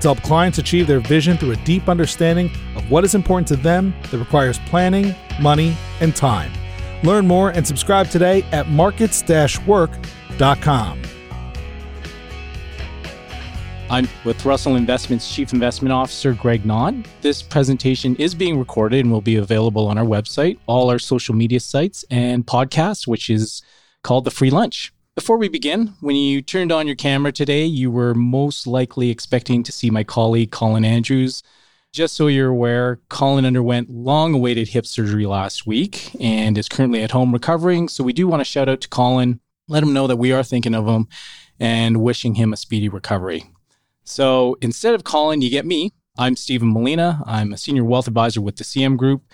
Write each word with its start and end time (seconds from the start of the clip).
to 0.00 0.08
help 0.08 0.22
clients 0.22 0.58
achieve 0.58 0.86
their 0.86 1.00
vision 1.00 1.36
through 1.36 1.52
a 1.52 1.56
deep 1.56 1.88
understanding 1.88 2.50
of 2.76 2.90
what 2.90 3.04
is 3.04 3.14
important 3.14 3.48
to 3.48 3.56
them 3.56 3.94
that 4.10 4.18
requires 4.18 4.58
planning, 4.66 5.14
money, 5.40 5.76
and 6.00 6.14
time. 6.14 6.52
Learn 7.02 7.26
more 7.26 7.50
and 7.50 7.66
subscribe 7.66 8.08
today 8.08 8.44
at 8.52 8.68
markets 8.68 9.22
work.com. 9.66 11.02
I'm 13.90 14.08
with 14.24 14.44
Russell 14.44 14.76
Investments 14.76 15.34
Chief 15.34 15.52
Investment 15.52 15.92
Officer 15.92 16.32
Greg 16.32 16.64
Nott. 16.64 16.94
This 17.22 17.42
presentation 17.42 18.14
is 18.16 18.36
being 18.36 18.56
recorded 18.56 19.00
and 19.00 19.10
will 19.10 19.20
be 19.20 19.34
available 19.34 19.88
on 19.88 19.98
our 19.98 20.04
website, 20.04 20.58
all 20.66 20.90
our 20.90 21.00
social 21.00 21.34
media 21.34 21.58
sites, 21.58 22.04
and 22.08 22.46
podcast, 22.46 23.08
which 23.08 23.28
is 23.28 23.62
called 24.04 24.24
The 24.24 24.30
Free 24.30 24.50
Lunch. 24.50 24.92
Before 25.16 25.38
we 25.38 25.48
begin, 25.48 25.94
when 26.00 26.14
you 26.14 26.40
turned 26.40 26.70
on 26.70 26.86
your 26.86 26.94
camera 26.94 27.32
today, 27.32 27.64
you 27.64 27.90
were 27.90 28.14
most 28.14 28.64
likely 28.64 29.10
expecting 29.10 29.64
to 29.64 29.72
see 29.72 29.90
my 29.90 30.04
colleague 30.04 30.52
Colin 30.52 30.84
Andrews. 30.84 31.42
Just 31.92 32.14
so 32.14 32.28
you're 32.28 32.50
aware, 32.50 33.00
Colin 33.08 33.44
underwent 33.44 33.90
long 33.90 34.34
awaited 34.34 34.68
hip 34.68 34.86
surgery 34.86 35.26
last 35.26 35.66
week 35.66 36.14
and 36.20 36.56
is 36.56 36.68
currently 36.68 37.02
at 37.02 37.10
home 37.10 37.32
recovering. 37.32 37.88
So 37.88 38.04
we 38.04 38.12
do 38.12 38.28
want 38.28 38.40
to 38.40 38.44
shout 38.44 38.68
out 38.68 38.80
to 38.82 38.88
Colin, 38.88 39.40
let 39.66 39.82
him 39.82 39.92
know 39.92 40.06
that 40.06 40.16
we 40.16 40.30
are 40.30 40.44
thinking 40.44 40.76
of 40.76 40.86
him 40.86 41.08
and 41.58 42.00
wishing 42.00 42.36
him 42.36 42.52
a 42.52 42.56
speedy 42.56 42.88
recovery. 42.88 43.44
So 44.04 44.56
instead 44.60 44.94
of 44.94 45.02
Colin, 45.02 45.42
you 45.42 45.50
get 45.50 45.66
me. 45.66 45.90
I'm 46.18 46.36
Stephen 46.36 46.72
Molina. 46.72 47.24
I'm 47.26 47.52
a 47.52 47.58
senior 47.58 47.84
wealth 47.84 48.06
advisor 48.06 48.40
with 48.40 48.56
the 48.56 48.64
CM 48.64 48.96
Group, 48.96 49.24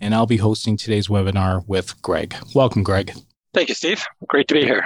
and 0.00 0.12
I'll 0.12 0.26
be 0.26 0.38
hosting 0.38 0.76
today's 0.76 1.06
webinar 1.06 1.66
with 1.68 2.02
Greg. 2.02 2.34
Welcome, 2.52 2.82
Greg. 2.82 3.12
Thank 3.54 3.68
you, 3.68 3.76
Steve. 3.76 4.04
Great 4.28 4.48
to 4.48 4.54
be 4.54 4.64
here. 4.64 4.84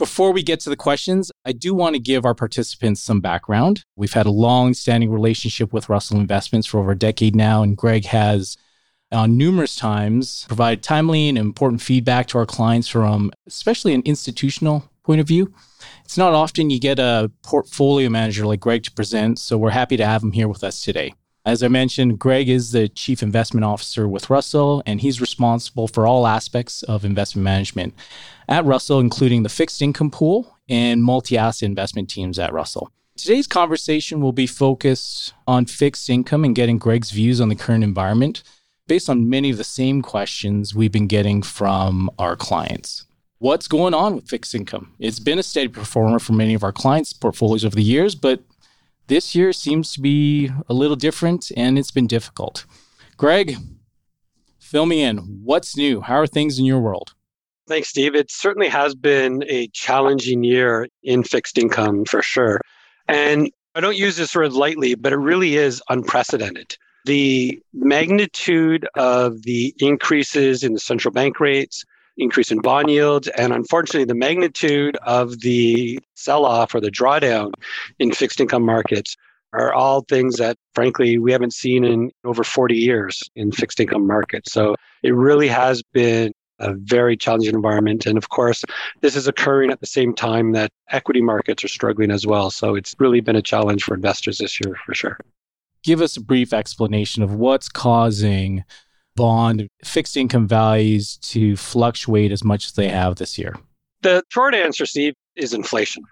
Before 0.00 0.32
we 0.32 0.42
get 0.42 0.60
to 0.60 0.70
the 0.70 0.76
questions, 0.76 1.30
I 1.44 1.52
do 1.52 1.74
want 1.74 1.94
to 1.94 2.00
give 2.00 2.24
our 2.24 2.34
participants 2.34 3.02
some 3.02 3.20
background. 3.20 3.84
We've 3.96 4.14
had 4.14 4.24
a 4.24 4.30
long 4.30 4.72
standing 4.72 5.10
relationship 5.10 5.74
with 5.74 5.90
Russell 5.90 6.18
Investments 6.18 6.66
for 6.66 6.80
over 6.80 6.92
a 6.92 6.98
decade 6.98 7.36
now, 7.36 7.62
and 7.62 7.76
Greg 7.76 8.06
has 8.06 8.56
on 9.12 9.36
numerous 9.36 9.76
times 9.76 10.46
provided 10.48 10.82
timely 10.82 11.28
and 11.28 11.36
important 11.36 11.82
feedback 11.82 12.28
to 12.28 12.38
our 12.38 12.46
clients 12.46 12.88
from 12.88 13.30
especially 13.46 13.92
an 13.92 14.00
institutional 14.06 14.90
point 15.04 15.20
of 15.20 15.28
view. 15.28 15.52
It's 16.02 16.16
not 16.16 16.32
often 16.32 16.70
you 16.70 16.80
get 16.80 16.98
a 16.98 17.30
portfolio 17.42 18.08
manager 18.08 18.46
like 18.46 18.60
Greg 18.60 18.84
to 18.84 18.92
present, 18.92 19.38
so 19.38 19.58
we're 19.58 19.68
happy 19.68 19.98
to 19.98 20.06
have 20.06 20.22
him 20.22 20.32
here 20.32 20.48
with 20.48 20.64
us 20.64 20.82
today. 20.82 21.12
As 21.50 21.64
I 21.64 21.68
mentioned, 21.68 22.20
Greg 22.20 22.48
is 22.48 22.70
the 22.70 22.88
chief 22.88 23.24
investment 23.24 23.64
officer 23.64 24.06
with 24.06 24.30
Russell, 24.30 24.84
and 24.86 25.00
he's 25.00 25.20
responsible 25.20 25.88
for 25.88 26.06
all 26.06 26.24
aspects 26.24 26.84
of 26.84 27.04
investment 27.04 27.42
management 27.42 27.92
at 28.48 28.64
Russell, 28.64 29.00
including 29.00 29.42
the 29.42 29.48
fixed 29.48 29.82
income 29.82 30.12
pool 30.12 30.56
and 30.68 31.02
multi 31.02 31.36
asset 31.36 31.66
investment 31.66 32.08
teams 32.08 32.38
at 32.38 32.52
Russell. 32.52 32.92
Today's 33.16 33.48
conversation 33.48 34.20
will 34.20 34.30
be 34.30 34.46
focused 34.46 35.34
on 35.48 35.66
fixed 35.66 36.08
income 36.08 36.44
and 36.44 36.54
getting 36.54 36.78
Greg's 36.78 37.10
views 37.10 37.40
on 37.40 37.48
the 37.48 37.56
current 37.56 37.82
environment 37.82 38.44
based 38.86 39.10
on 39.10 39.28
many 39.28 39.50
of 39.50 39.56
the 39.56 39.64
same 39.64 40.02
questions 40.02 40.72
we've 40.72 40.92
been 40.92 41.08
getting 41.08 41.42
from 41.42 42.10
our 42.16 42.36
clients 42.36 43.06
what's 43.40 43.66
going 43.66 43.94
on 43.94 44.14
with 44.14 44.28
fixed 44.28 44.54
income. 44.54 44.92
It's 44.98 45.18
been 45.18 45.38
a 45.38 45.42
steady 45.42 45.68
performer 45.68 46.18
for 46.18 46.34
many 46.34 46.52
of 46.52 46.62
our 46.62 46.72
clients' 46.72 47.14
portfolios 47.14 47.64
over 47.64 47.74
the 47.74 47.82
years, 47.82 48.14
but 48.14 48.42
this 49.10 49.34
year 49.34 49.52
seems 49.52 49.92
to 49.92 50.00
be 50.00 50.50
a 50.68 50.72
little 50.72 50.94
different 50.94 51.50
and 51.56 51.76
it's 51.76 51.90
been 51.90 52.06
difficult. 52.06 52.64
Greg, 53.16 53.56
fill 54.60 54.86
me 54.86 55.02
in. 55.02 55.18
What's 55.42 55.76
new? 55.76 56.00
How 56.00 56.14
are 56.14 56.28
things 56.28 56.60
in 56.60 56.64
your 56.64 56.78
world? 56.78 57.12
Thanks, 57.66 57.88
Steve. 57.88 58.14
It 58.14 58.30
certainly 58.30 58.68
has 58.68 58.94
been 58.94 59.42
a 59.48 59.66
challenging 59.72 60.44
year 60.44 60.86
in 61.02 61.24
fixed 61.24 61.58
income 61.58 62.04
for 62.04 62.22
sure. 62.22 62.60
And 63.08 63.50
I 63.74 63.80
don't 63.80 63.96
use 63.96 64.16
this 64.16 64.34
word 64.34 64.52
lightly, 64.52 64.94
but 64.94 65.12
it 65.12 65.16
really 65.18 65.56
is 65.56 65.82
unprecedented. 65.88 66.76
The 67.04 67.60
magnitude 67.72 68.86
of 68.94 69.42
the 69.42 69.74
increases 69.80 70.62
in 70.62 70.72
the 70.72 70.78
central 70.78 71.10
bank 71.10 71.40
rates, 71.40 71.84
increase 72.20 72.50
in 72.50 72.60
bond 72.60 72.90
yields, 72.90 73.28
and 73.28 73.52
unfortunately, 73.52 74.04
the 74.04 74.14
magnitude 74.14 74.96
of 75.02 75.40
the 75.40 75.98
sell 76.14 76.44
off 76.44 76.74
or 76.74 76.80
the 76.80 76.90
drawdown 76.90 77.52
in 77.98 78.12
fixed 78.12 78.40
income 78.40 78.64
markets 78.64 79.16
are 79.52 79.72
all 79.72 80.02
things 80.02 80.36
that, 80.36 80.56
frankly, 80.74 81.18
we 81.18 81.32
haven't 81.32 81.52
seen 81.52 81.84
in 81.84 82.10
over 82.24 82.44
40 82.44 82.76
years 82.76 83.20
in 83.34 83.50
fixed 83.50 83.80
income 83.80 84.06
markets. 84.06 84.52
So 84.52 84.76
it 85.02 85.14
really 85.14 85.48
has 85.48 85.82
been 85.92 86.32
a 86.60 86.74
very 86.74 87.16
challenging 87.16 87.54
environment. 87.54 88.06
And 88.06 88.16
of 88.16 88.28
course, 88.28 88.62
this 89.00 89.16
is 89.16 89.26
occurring 89.26 89.70
at 89.70 89.80
the 89.80 89.86
same 89.86 90.14
time 90.14 90.52
that 90.52 90.70
equity 90.90 91.22
markets 91.22 91.64
are 91.64 91.68
struggling 91.68 92.10
as 92.10 92.26
well. 92.26 92.50
So 92.50 92.74
it's 92.74 92.94
really 92.98 93.20
been 93.20 93.34
a 93.34 93.42
challenge 93.42 93.82
for 93.82 93.94
investors 93.94 94.38
this 94.38 94.60
year 94.60 94.76
for 94.84 94.94
sure. 94.94 95.18
Give 95.82 96.02
us 96.02 96.16
a 96.16 96.20
brief 96.20 96.52
explanation 96.52 97.22
of 97.22 97.34
what's 97.34 97.70
causing 97.70 98.64
bond 99.16 99.68
fixed 99.84 100.16
income 100.16 100.46
values 100.46 101.16
to 101.18 101.56
fluctuate 101.56 102.32
as 102.32 102.44
much 102.44 102.66
as 102.66 102.72
they 102.72 102.88
have 102.88 103.16
this 103.16 103.38
year? 103.38 103.54
The 104.02 104.22
short 104.30 104.54
answer, 104.54 104.86
Steve, 104.86 105.14
is 105.36 105.52
inflation. 105.52 106.02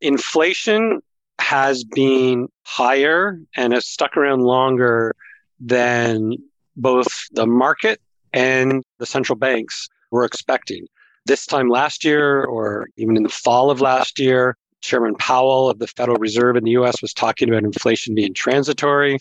Inflation 0.00 1.00
has 1.40 1.84
been 1.84 2.48
higher 2.64 3.40
and 3.56 3.72
has 3.72 3.86
stuck 3.86 4.16
around 4.16 4.42
longer 4.42 5.14
than 5.60 6.32
both 6.76 7.08
the 7.32 7.46
market 7.46 8.00
and 8.32 8.82
the 8.98 9.06
central 9.06 9.36
banks 9.36 9.88
were 10.10 10.24
expecting. 10.24 10.86
This 11.24 11.46
time 11.46 11.68
last 11.68 12.04
year, 12.04 12.44
or 12.44 12.88
even 12.96 13.16
in 13.16 13.22
the 13.22 13.28
fall 13.28 13.70
of 13.70 13.80
last 13.80 14.18
year, 14.18 14.56
Chairman 14.82 15.14
Powell 15.16 15.70
of 15.70 15.78
the 15.78 15.86
Federal 15.86 16.18
Reserve 16.18 16.56
in 16.56 16.64
the 16.64 16.72
US 16.72 17.02
was 17.02 17.12
talking 17.12 17.48
about 17.48 17.64
inflation 17.64 18.14
being 18.14 18.34
transitory 18.34 19.18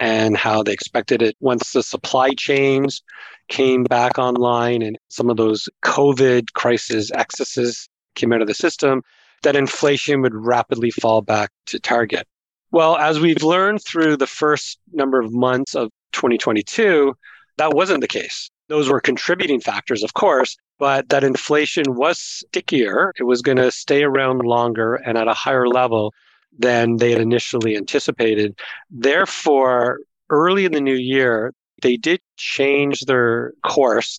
and 0.00 0.36
how 0.36 0.62
they 0.62 0.72
expected 0.72 1.22
it 1.22 1.36
once 1.40 1.72
the 1.72 1.82
supply 1.82 2.30
chains 2.30 3.02
came 3.48 3.84
back 3.84 4.18
online 4.18 4.82
and 4.82 4.98
some 5.08 5.30
of 5.30 5.36
those 5.36 5.68
COVID 5.84 6.52
crisis 6.52 7.10
excesses 7.12 7.88
came 8.14 8.32
out 8.32 8.42
of 8.42 8.48
the 8.48 8.54
system, 8.54 9.02
that 9.42 9.56
inflation 9.56 10.20
would 10.22 10.34
rapidly 10.34 10.90
fall 10.90 11.22
back 11.22 11.50
to 11.66 11.78
target. 11.78 12.26
Well, 12.70 12.96
as 12.96 13.18
we've 13.20 13.42
learned 13.42 13.82
through 13.82 14.16
the 14.16 14.26
first 14.26 14.78
number 14.92 15.20
of 15.20 15.32
months 15.32 15.74
of 15.74 15.90
2022, 16.12 17.14
that 17.56 17.74
wasn't 17.74 18.02
the 18.02 18.08
case. 18.08 18.50
Those 18.68 18.88
were 18.88 19.00
contributing 19.00 19.60
factors, 19.60 20.02
of 20.02 20.14
course, 20.14 20.56
but 20.78 21.08
that 21.08 21.24
inflation 21.24 21.84
was 21.94 22.18
stickier. 22.18 23.14
It 23.18 23.24
was 23.24 23.40
going 23.40 23.56
to 23.56 23.70
stay 23.70 24.02
around 24.02 24.42
longer 24.42 24.96
and 24.96 25.16
at 25.16 25.28
a 25.28 25.34
higher 25.34 25.66
level 25.66 26.12
than 26.56 26.96
they 26.96 27.12
had 27.12 27.20
initially 27.20 27.76
anticipated. 27.76 28.58
Therefore, 28.90 30.00
early 30.30 30.64
in 30.64 30.72
the 30.72 30.80
new 30.80 30.94
year, 30.94 31.52
they 31.82 31.96
did 31.96 32.20
change 32.36 33.02
their 33.02 33.52
course 33.64 34.18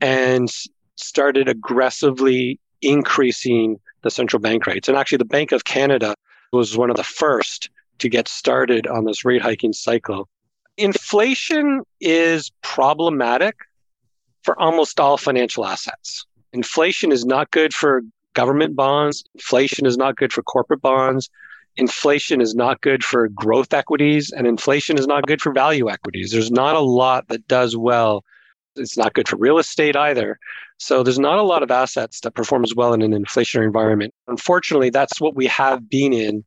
and 0.00 0.48
started 0.96 1.48
aggressively 1.48 2.58
increasing 2.82 3.78
the 4.02 4.10
central 4.10 4.40
bank 4.40 4.66
rates. 4.66 4.88
And 4.88 4.96
actually, 4.96 5.18
the 5.18 5.24
Bank 5.24 5.52
of 5.52 5.64
Canada 5.64 6.14
was 6.52 6.76
one 6.76 6.90
of 6.90 6.96
the 6.96 7.04
first 7.04 7.70
to 7.98 8.08
get 8.08 8.28
started 8.28 8.86
on 8.86 9.04
this 9.04 9.24
rate 9.24 9.42
hiking 9.42 9.72
cycle. 9.72 10.28
Inflation 10.76 11.82
is 12.00 12.50
problematic 12.62 13.56
for 14.42 14.58
almost 14.60 14.98
all 14.98 15.16
financial 15.18 15.66
assets. 15.66 16.24
Inflation 16.52 17.12
is 17.12 17.24
not 17.26 17.50
good 17.50 17.74
for 17.74 18.02
government 18.32 18.74
bonds. 18.74 19.22
Inflation 19.34 19.84
is 19.86 19.98
not 19.98 20.16
good 20.16 20.32
for 20.32 20.42
corporate 20.42 20.80
bonds 20.80 21.28
inflation 21.76 22.40
is 22.40 22.54
not 22.54 22.80
good 22.80 23.04
for 23.04 23.28
growth 23.28 23.72
equities 23.72 24.32
and 24.32 24.46
inflation 24.46 24.98
is 24.98 25.06
not 25.06 25.26
good 25.26 25.40
for 25.40 25.52
value 25.52 25.90
equities. 25.90 26.30
There's 26.32 26.50
not 26.50 26.76
a 26.76 26.80
lot 26.80 27.28
that 27.28 27.46
does 27.48 27.76
well. 27.76 28.24
It's 28.76 28.96
not 28.96 29.14
good 29.14 29.28
for 29.28 29.36
real 29.36 29.58
estate 29.58 29.96
either. 29.96 30.38
So 30.78 31.02
there's 31.02 31.18
not 31.18 31.38
a 31.38 31.42
lot 31.42 31.62
of 31.62 31.70
assets 31.70 32.20
that 32.20 32.34
performs 32.34 32.74
well 32.74 32.92
in 32.94 33.02
an 33.02 33.12
inflationary 33.12 33.66
environment. 33.66 34.14
Unfortunately, 34.28 34.90
that's 34.90 35.20
what 35.20 35.36
we 35.36 35.46
have 35.46 35.88
been 35.88 36.12
in 36.12 36.44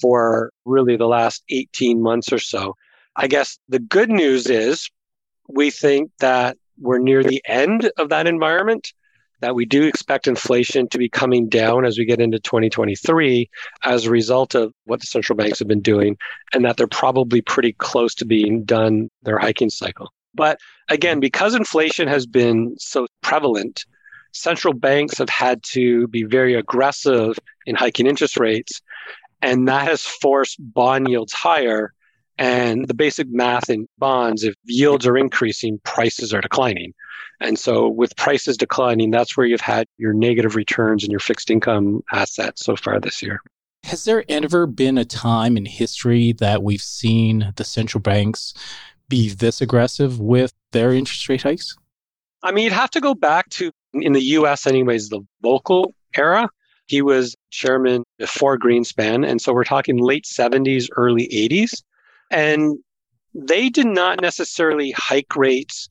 for 0.00 0.52
really 0.64 0.96
the 0.96 1.06
last 1.06 1.42
18 1.50 2.02
months 2.02 2.32
or 2.32 2.38
so. 2.38 2.74
I 3.16 3.26
guess 3.26 3.58
the 3.68 3.78
good 3.78 4.10
news 4.10 4.48
is 4.48 4.90
we 5.48 5.70
think 5.70 6.10
that 6.20 6.56
we're 6.80 6.98
near 6.98 7.22
the 7.22 7.42
end 7.46 7.90
of 7.98 8.08
that 8.10 8.26
environment 8.26 8.92
that 9.40 9.54
we 9.54 9.64
do 9.64 9.84
expect 9.84 10.26
inflation 10.26 10.88
to 10.88 10.98
be 10.98 11.08
coming 11.08 11.48
down 11.48 11.84
as 11.84 11.98
we 11.98 12.04
get 12.04 12.20
into 12.20 12.38
2023 12.38 13.48
as 13.84 14.04
a 14.06 14.10
result 14.10 14.54
of 14.54 14.72
what 14.84 15.00
the 15.00 15.06
central 15.06 15.36
banks 15.36 15.58
have 15.58 15.68
been 15.68 15.80
doing, 15.80 16.16
and 16.52 16.64
that 16.64 16.76
they're 16.76 16.86
probably 16.86 17.40
pretty 17.40 17.72
close 17.74 18.14
to 18.16 18.24
being 18.24 18.64
done 18.64 19.10
their 19.22 19.38
hiking 19.38 19.70
cycle. 19.70 20.12
But 20.34 20.58
again, 20.88 21.20
because 21.20 21.54
inflation 21.54 22.08
has 22.08 22.26
been 22.26 22.74
so 22.78 23.06
prevalent, 23.22 23.84
central 24.32 24.74
banks 24.74 25.18
have 25.18 25.28
had 25.28 25.62
to 25.64 26.06
be 26.08 26.22
very 26.24 26.54
aggressive 26.54 27.38
in 27.66 27.74
hiking 27.74 28.06
interest 28.06 28.38
rates, 28.38 28.80
and 29.42 29.68
that 29.68 29.88
has 29.88 30.02
forced 30.02 30.56
bond 30.60 31.08
yields 31.08 31.32
higher. 31.32 31.92
And 32.38 32.86
the 32.86 32.94
basic 32.94 33.28
math 33.30 33.68
in 33.68 33.88
bonds, 33.98 34.44
if 34.44 34.54
yields 34.64 35.06
are 35.06 35.16
increasing, 35.16 35.80
prices 35.84 36.32
are 36.32 36.40
declining. 36.40 36.94
And 37.40 37.58
so 37.58 37.88
with 37.88 38.16
prices 38.16 38.56
declining, 38.56 39.10
that's 39.10 39.36
where 39.36 39.46
you've 39.46 39.60
had 39.60 39.86
your 39.96 40.12
negative 40.12 40.56
returns 40.56 41.04
in 41.04 41.10
your 41.10 41.20
fixed 41.20 41.50
income 41.50 42.02
assets 42.12 42.64
so 42.64 42.76
far 42.76 43.00
this 43.00 43.22
year. 43.22 43.40
Has 43.84 44.04
there 44.04 44.24
ever 44.28 44.66
been 44.66 44.98
a 44.98 45.04
time 45.04 45.56
in 45.56 45.64
history 45.64 46.32
that 46.34 46.62
we've 46.62 46.82
seen 46.82 47.52
the 47.56 47.64
central 47.64 48.00
banks 48.00 48.54
be 49.08 49.30
this 49.30 49.60
aggressive 49.60 50.20
with 50.20 50.52
their 50.72 50.92
interest 50.92 51.28
rate 51.28 51.42
hikes? 51.42 51.76
I 52.42 52.52
mean, 52.52 52.64
you'd 52.64 52.72
have 52.72 52.90
to 52.90 53.00
go 53.00 53.14
back 53.14 53.48
to, 53.50 53.72
in 53.94 54.12
the 54.12 54.22
US, 54.22 54.66
anyways, 54.66 55.08
the 55.08 55.20
Volcker 55.44 55.86
era. 56.16 56.48
He 56.86 57.02
was 57.02 57.36
chairman 57.50 58.04
before 58.18 58.58
Greenspan. 58.58 59.28
And 59.28 59.40
so 59.40 59.52
we're 59.52 59.64
talking 59.64 59.98
late 59.98 60.24
70s, 60.24 60.88
early 60.96 61.28
80s. 61.28 61.82
And 62.30 62.78
they 63.34 63.68
did 63.68 63.86
not 63.86 64.20
necessarily 64.20 64.92
hike 64.92 65.36
rates 65.36 65.88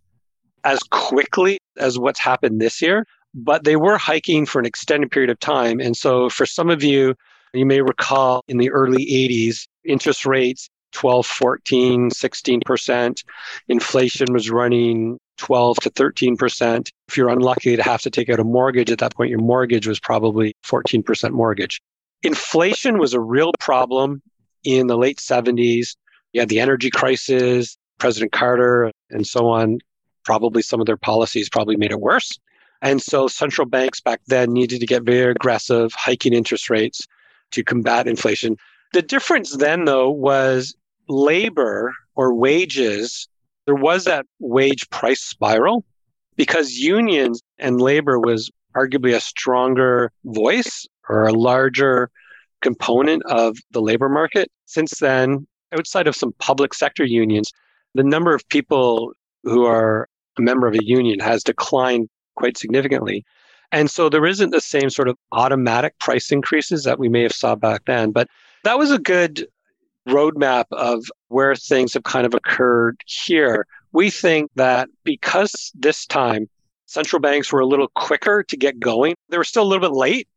as 0.63 0.79
quickly 0.91 1.57
as 1.77 1.97
what's 1.97 2.19
happened 2.19 2.59
this 2.59 2.81
year, 2.81 3.05
but 3.33 3.63
they 3.63 3.75
were 3.75 3.97
hiking 3.97 4.45
for 4.45 4.59
an 4.59 4.65
extended 4.65 5.11
period 5.11 5.29
of 5.29 5.39
time. 5.39 5.79
And 5.79 5.95
so 5.95 6.29
for 6.29 6.45
some 6.45 6.69
of 6.69 6.83
you, 6.83 7.15
you 7.53 7.65
may 7.65 7.81
recall 7.81 8.43
in 8.47 8.57
the 8.57 8.69
early 8.71 9.05
80s, 9.05 9.67
interest 9.85 10.25
rates 10.25 10.69
12, 10.93 11.25
14, 11.25 12.09
16%. 12.09 13.23
Inflation 13.67 14.33
was 14.33 14.49
running 14.49 15.19
12 15.37 15.77
to 15.77 15.89
13%. 15.91 16.89
If 17.07 17.17
you're 17.17 17.29
unlucky 17.29 17.75
to 17.75 17.83
have 17.83 18.01
to 18.01 18.09
take 18.09 18.29
out 18.29 18.39
a 18.39 18.43
mortgage 18.43 18.91
at 18.91 18.99
that 18.99 19.15
point, 19.15 19.29
your 19.29 19.39
mortgage 19.39 19.87
was 19.87 19.99
probably 19.99 20.53
14% 20.65 21.31
mortgage. 21.31 21.81
Inflation 22.23 22.97
was 22.97 23.13
a 23.13 23.19
real 23.19 23.51
problem 23.59 24.21
in 24.63 24.87
the 24.87 24.97
late 24.97 25.17
70s. 25.17 25.95
You 26.33 26.41
had 26.41 26.49
the 26.49 26.59
energy 26.59 26.89
crisis, 26.89 27.77
President 27.99 28.31
Carter, 28.31 28.91
and 29.09 29.25
so 29.25 29.49
on 29.49 29.79
probably 30.23 30.61
some 30.61 30.81
of 30.81 30.85
their 30.85 30.97
policies 30.97 31.49
probably 31.49 31.77
made 31.77 31.91
it 31.91 32.01
worse. 32.01 32.37
And 32.81 33.01
so 33.01 33.27
central 33.27 33.65
banks 33.65 34.01
back 34.01 34.19
then 34.27 34.51
needed 34.51 34.81
to 34.81 34.85
get 34.85 35.03
very 35.03 35.31
aggressive, 35.31 35.93
hiking 35.93 36.33
interest 36.33 36.69
rates 36.69 37.07
to 37.51 37.63
combat 37.63 38.07
inflation. 38.07 38.57
The 38.93 39.01
difference 39.01 39.55
then, 39.55 39.85
though, 39.85 40.09
was 40.09 40.75
labor 41.07 41.93
or 42.15 42.33
wages. 42.33 43.27
There 43.65 43.75
was 43.75 44.03
that 44.03 44.25
wage 44.39 44.89
price 44.89 45.21
spiral 45.21 45.85
because 46.35 46.73
unions 46.73 47.41
and 47.57 47.81
labor 47.81 48.19
was 48.19 48.51
arguably 48.75 49.15
a 49.15 49.21
stronger 49.21 50.11
voice 50.25 50.85
or 51.09 51.25
a 51.25 51.33
larger 51.33 52.09
component 52.61 53.23
of 53.25 53.57
the 53.71 53.81
labor 53.81 54.09
market. 54.09 54.51
Since 54.65 54.99
then, 54.99 55.47
outside 55.73 56.07
of 56.07 56.15
some 56.15 56.33
public 56.39 56.73
sector 56.73 57.05
unions, 57.05 57.51
the 57.93 58.03
number 58.03 58.33
of 58.33 58.47
people 58.49 59.13
who 59.43 59.65
are 59.65 60.07
a 60.37 60.41
member 60.41 60.67
of 60.67 60.75
a 60.75 60.83
union 60.83 61.19
has 61.19 61.43
declined 61.43 62.09
quite 62.35 62.57
significantly. 62.57 63.25
And 63.71 63.91
so 63.91 64.09
there 64.09 64.25
isn't 64.25 64.51
the 64.51 64.61
same 64.61 64.89
sort 64.89 65.09
of 65.09 65.17
automatic 65.31 65.97
price 65.99 66.31
increases 66.31 66.83
that 66.83 66.99
we 66.99 67.09
may 67.09 67.23
have 67.23 67.33
saw 67.33 67.55
back 67.55 67.83
then. 67.85 68.11
But 68.11 68.27
that 68.63 68.77
was 68.77 68.91
a 68.91 68.99
good 68.99 69.47
roadmap 70.07 70.65
of 70.71 71.05
where 71.27 71.55
things 71.55 71.93
have 71.93 72.03
kind 72.03 72.25
of 72.25 72.33
occurred 72.33 73.01
here. 73.05 73.67
We 73.91 74.09
think 74.09 74.51
that 74.55 74.89
because 75.03 75.71
this 75.75 76.05
time 76.05 76.47
central 76.85 77.19
banks 77.19 77.51
were 77.51 77.59
a 77.59 77.65
little 77.65 77.89
quicker 77.95 78.43
to 78.43 78.57
get 78.57 78.79
going, 78.79 79.15
they 79.29 79.37
were 79.37 79.43
still 79.43 79.63
a 79.63 79.67
little 79.67 79.89
bit 79.89 79.95
late. 79.95 80.27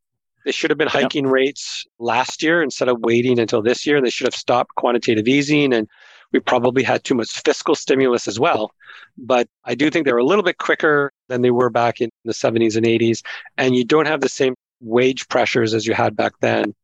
They 0.44 0.52
should 0.52 0.70
have 0.70 0.78
been 0.78 0.88
hiking 0.88 1.24
yep. 1.24 1.32
rates 1.32 1.86
last 1.98 2.42
year 2.42 2.62
instead 2.62 2.88
of 2.88 3.00
waiting 3.00 3.38
until 3.38 3.62
this 3.62 3.86
year. 3.86 4.00
They 4.00 4.10
should 4.10 4.26
have 4.26 4.34
stopped 4.34 4.74
quantitative 4.76 5.28
easing 5.28 5.72
and 5.72 5.88
we 6.32 6.40
probably 6.40 6.82
had 6.82 7.04
too 7.04 7.14
much 7.14 7.40
fiscal 7.42 7.74
stimulus 7.74 8.28
as 8.28 8.38
well. 8.38 8.72
But 9.18 9.48
I 9.64 9.74
do 9.74 9.90
think 9.90 10.06
they 10.06 10.12
were 10.12 10.18
a 10.18 10.24
little 10.24 10.44
bit 10.44 10.58
quicker 10.58 11.12
than 11.28 11.42
they 11.42 11.50
were 11.50 11.70
back 11.70 12.00
in 12.00 12.10
the 12.24 12.32
70s 12.32 12.76
and 12.76 12.86
80s. 12.86 13.22
And 13.58 13.74
you 13.74 13.84
don't 13.84 14.06
have 14.06 14.20
the 14.20 14.28
same 14.28 14.54
wage 14.80 15.28
pressures 15.28 15.74
as 15.74 15.86
you 15.86 15.94
had 15.94 16.16
back 16.16 16.32
then. 16.40 16.74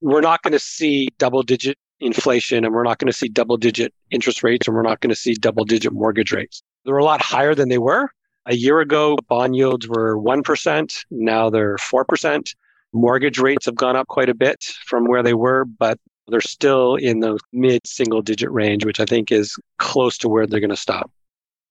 We're 0.00 0.20
not 0.20 0.42
going 0.42 0.52
to 0.52 0.58
see 0.58 1.08
double 1.18 1.42
digit 1.42 1.78
inflation 2.00 2.64
and 2.64 2.74
we're 2.74 2.84
not 2.84 2.98
going 2.98 3.10
to 3.10 3.16
see 3.16 3.28
double 3.28 3.56
digit 3.56 3.92
interest 4.10 4.42
rates 4.42 4.66
and 4.66 4.76
we're 4.76 4.82
not 4.82 5.00
going 5.00 5.10
to 5.10 5.16
see 5.16 5.34
double 5.34 5.64
digit 5.64 5.92
mortgage 5.92 6.32
rates. 6.32 6.62
They're 6.84 6.98
a 6.98 7.04
lot 7.04 7.22
higher 7.22 7.54
than 7.54 7.68
they 7.68 7.78
were. 7.78 8.10
A 8.46 8.54
year 8.54 8.80
ago, 8.80 9.16
bond 9.28 9.56
yields 9.56 9.88
were 9.88 10.18
1%. 10.18 11.04
Now 11.10 11.48
they're 11.48 11.76
4%. 11.76 12.54
Mortgage 12.94 13.38
rates 13.38 13.66
have 13.66 13.74
gone 13.74 13.96
up 13.96 14.06
quite 14.06 14.28
a 14.28 14.34
bit 14.34 14.62
from 14.86 15.06
where 15.06 15.22
they 15.22 15.34
were, 15.34 15.64
but 15.64 15.98
they're 16.28 16.40
still 16.40 16.94
in 16.94 17.20
the 17.20 17.38
mid 17.52 17.86
single 17.86 18.22
digit 18.22 18.50
range, 18.50 18.84
which 18.84 19.00
I 19.00 19.04
think 19.04 19.30
is 19.30 19.56
close 19.78 20.16
to 20.18 20.28
where 20.28 20.46
they're 20.46 20.60
going 20.60 20.70
to 20.70 20.76
stop. 20.76 21.10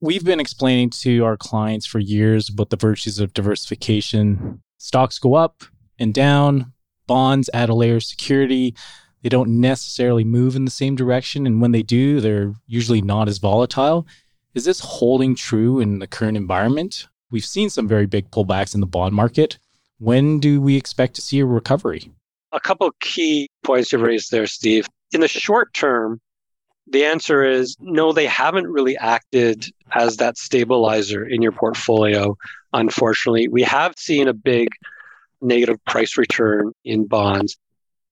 We've 0.01 0.25
been 0.25 0.41
explaining 0.41 0.89
to 1.01 1.23
our 1.23 1.37
clients 1.37 1.85
for 1.85 1.99
years 1.99 2.49
about 2.49 2.69
the 2.69 2.75
virtues 2.75 3.19
of 3.19 3.33
diversification. 3.33 4.61
Stocks 4.77 5.17
go 5.17 5.35
up 5.35 5.63
and 5.97 6.13
down, 6.13 6.73
bonds 7.07 7.49
add 7.53 7.69
a 7.69 7.73
layer 7.73 7.95
of 7.95 8.03
security. 8.03 8.75
They 9.21 9.29
don't 9.29 9.61
necessarily 9.61 10.25
move 10.25 10.57
in 10.57 10.65
the 10.65 10.71
same 10.71 10.97
direction. 10.97 11.47
And 11.47 11.61
when 11.61 11.71
they 11.71 11.83
do, 11.83 12.19
they're 12.19 12.53
usually 12.67 13.01
not 13.01 13.29
as 13.29 13.37
volatile. 13.37 14.05
Is 14.53 14.65
this 14.65 14.81
holding 14.81 15.35
true 15.35 15.79
in 15.79 15.99
the 15.99 16.07
current 16.07 16.35
environment? 16.35 17.07
We've 17.31 17.45
seen 17.45 17.69
some 17.69 17.87
very 17.87 18.05
big 18.05 18.29
pullbacks 18.29 18.75
in 18.75 18.81
the 18.81 18.87
bond 18.87 19.15
market. 19.15 19.57
When 20.03 20.39
do 20.39 20.59
we 20.59 20.75
expect 20.75 21.15
to 21.15 21.21
see 21.21 21.39
a 21.39 21.45
recovery? 21.45 22.11
a 22.53 22.59
couple 22.59 22.89
key 23.01 23.49
points 23.63 23.91
you 23.91 23.97
raised 23.97 24.31
there, 24.31 24.47
Steve. 24.47 24.87
In 25.11 25.21
the 25.21 25.27
short 25.27 25.73
term, 25.73 26.21
the 26.87 27.03
answer 27.03 27.43
is 27.43 27.75
no, 27.79 28.13
they 28.13 28.27
haven't 28.27 28.67
really 28.67 28.95
acted 28.97 29.65
as 29.95 30.17
that 30.17 30.37
stabilizer 30.37 31.25
in 31.25 31.41
your 31.41 31.51
portfolio. 31.51 32.37
Unfortunately, 32.71 33.47
we 33.47 33.63
have 33.63 33.93
seen 33.97 34.27
a 34.27 34.33
big 34.33 34.69
negative 35.41 35.83
price 35.85 36.17
return 36.17 36.71
in 36.85 37.07
bonds. 37.07 37.57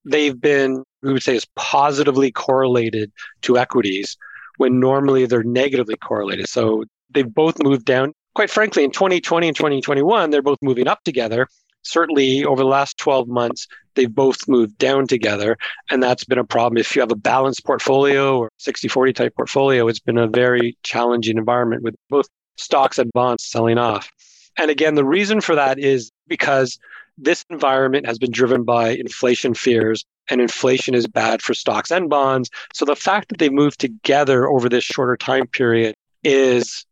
They've 0.04 0.38
been, 0.38 0.82
we 1.02 1.12
would 1.12 1.22
say, 1.22 1.36
is 1.36 1.46
positively 1.54 2.32
correlated 2.32 3.12
to 3.42 3.58
equities 3.58 4.16
when 4.56 4.80
normally 4.80 5.26
they're 5.26 5.44
negatively 5.44 5.96
correlated. 5.96 6.48
So 6.48 6.84
they've 7.10 7.32
both 7.32 7.62
moved 7.62 7.84
down. 7.84 8.12
Quite 8.34 8.50
frankly, 8.50 8.82
in 8.82 8.90
2020 8.90 9.48
and 9.48 9.56
2021, 9.56 10.30
they're 10.30 10.42
both 10.42 10.58
moving 10.62 10.88
up 10.88 11.04
together 11.04 11.46
certainly 11.82 12.44
over 12.44 12.62
the 12.62 12.68
last 12.68 12.98
12 12.98 13.28
months, 13.28 13.66
they've 13.94 14.14
both 14.14 14.48
moved 14.48 14.78
down 14.78 15.06
together. 15.06 15.56
And 15.90 16.02
that's 16.02 16.24
been 16.24 16.38
a 16.38 16.44
problem. 16.44 16.78
If 16.78 16.94
you 16.94 17.00
have 17.02 17.12
a 17.12 17.16
balanced 17.16 17.64
portfolio 17.64 18.38
or 18.38 18.50
60 18.58 18.88
40 18.88 19.12
type 19.12 19.34
portfolio, 19.36 19.88
it's 19.88 20.00
been 20.00 20.18
a 20.18 20.28
very 20.28 20.76
challenging 20.82 21.38
environment 21.38 21.82
with 21.82 21.94
both 22.08 22.28
stocks 22.56 22.98
and 22.98 23.12
bonds 23.12 23.44
selling 23.44 23.78
off. 23.78 24.10
And 24.58 24.70
again, 24.70 24.94
the 24.94 25.04
reason 25.04 25.40
for 25.40 25.54
that 25.54 25.78
is 25.78 26.10
because 26.28 26.78
this 27.18 27.44
environment 27.50 28.06
has 28.06 28.18
been 28.18 28.30
driven 28.30 28.64
by 28.64 28.90
inflation 28.90 29.54
fears, 29.54 30.04
and 30.30 30.40
inflation 30.40 30.94
is 30.94 31.06
bad 31.06 31.42
for 31.42 31.54
stocks 31.54 31.90
and 31.90 32.08
bonds. 32.08 32.50
So 32.72 32.84
the 32.84 32.96
fact 32.96 33.28
that 33.28 33.38
they 33.38 33.50
moved 33.50 33.80
together 33.80 34.48
over 34.48 34.68
this 34.68 34.84
shorter 34.84 35.16
time 35.16 35.46
period 35.46 35.94
is 36.24 36.86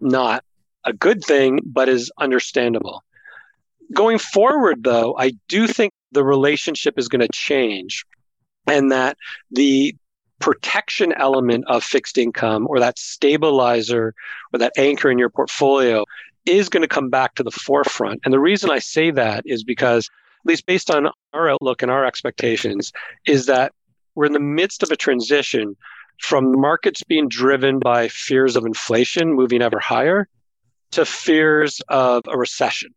not 0.00 0.44
a 0.84 0.92
good 0.92 1.24
thing, 1.24 1.60
but 1.64 1.88
is 1.88 2.10
understandable. 2.18 3.02
Going 3.92 4.18
forward, 4.18 4.82
though, 4.82 5.14
I 5.16 5.32
do 5.48 5.66
think 5.66 5.92
the 6.12 6.24
relationship 6.24 6.98
is 6.98 7.08
going 7.08 7.20
to 7.20 7.28
change 7.32 8.04
and 8.66 8.90
that 8.92 9.16
the 9.50 9.94
protection 10.40 11.12
element 11.12 11.64
of 11.68 11.84
fixed 11.84 12.18
income 12.18 12.66
or 12.68 12.80
that 12.80 12.98
stabilizer 12.98 14.14
or 14.52 14.58
that 14.58 14.72
anchor 14.76 15.10
in 15.10 15.18
your 15.18 15.30
portfolio 15.30 16.04
is 16.46 16.68
going 16.68 16.82
to 16.82 16.88
come 16.88 17.08
back 17.08 17.34
to 17.34 17.42
the 17.42 17.50
forefront. 17.50 18.20
And 18.24 18.32
the 18.32 18.40
reason 18.40 18.70
I 18.70 18.78
say 18.78 19.10
that 19.10 19.44
is 19.46 19.64
because, 19.64 20.08
at 20.40 20.46
least 20.46 20.66
based 20.66 20.90
on 20.90 21.08
our 21.32 21.48
outlook 21.48 21.82
and 21.82 21.90
our 21.90 22.04
expectations, 22.04 22.92
is 23.26 23.46
that 23.46 23.72
we're 24.14 24.26
in 24.26 24.32
the 24.32 24.40
midst 24.40 24.82
of 24.82 24.90
a 24.90 24.96
transition 24.96 25.76
from 26.20 26.60
markets 26.60 27.02
being 27.02 27.28
driven 27.28 27.78
by 27.78 28.08
fears 28.08 28.56
of 28.56 28.64
inflation 28.64 29.32
moving 29.32 29.62
ever 29.62 29.80
higher 29.80 30.28
to 30.92 31.04
fears 31.04 31.80
of 31.88 32.22
a 32.28 32.36
recession 32.36 32.94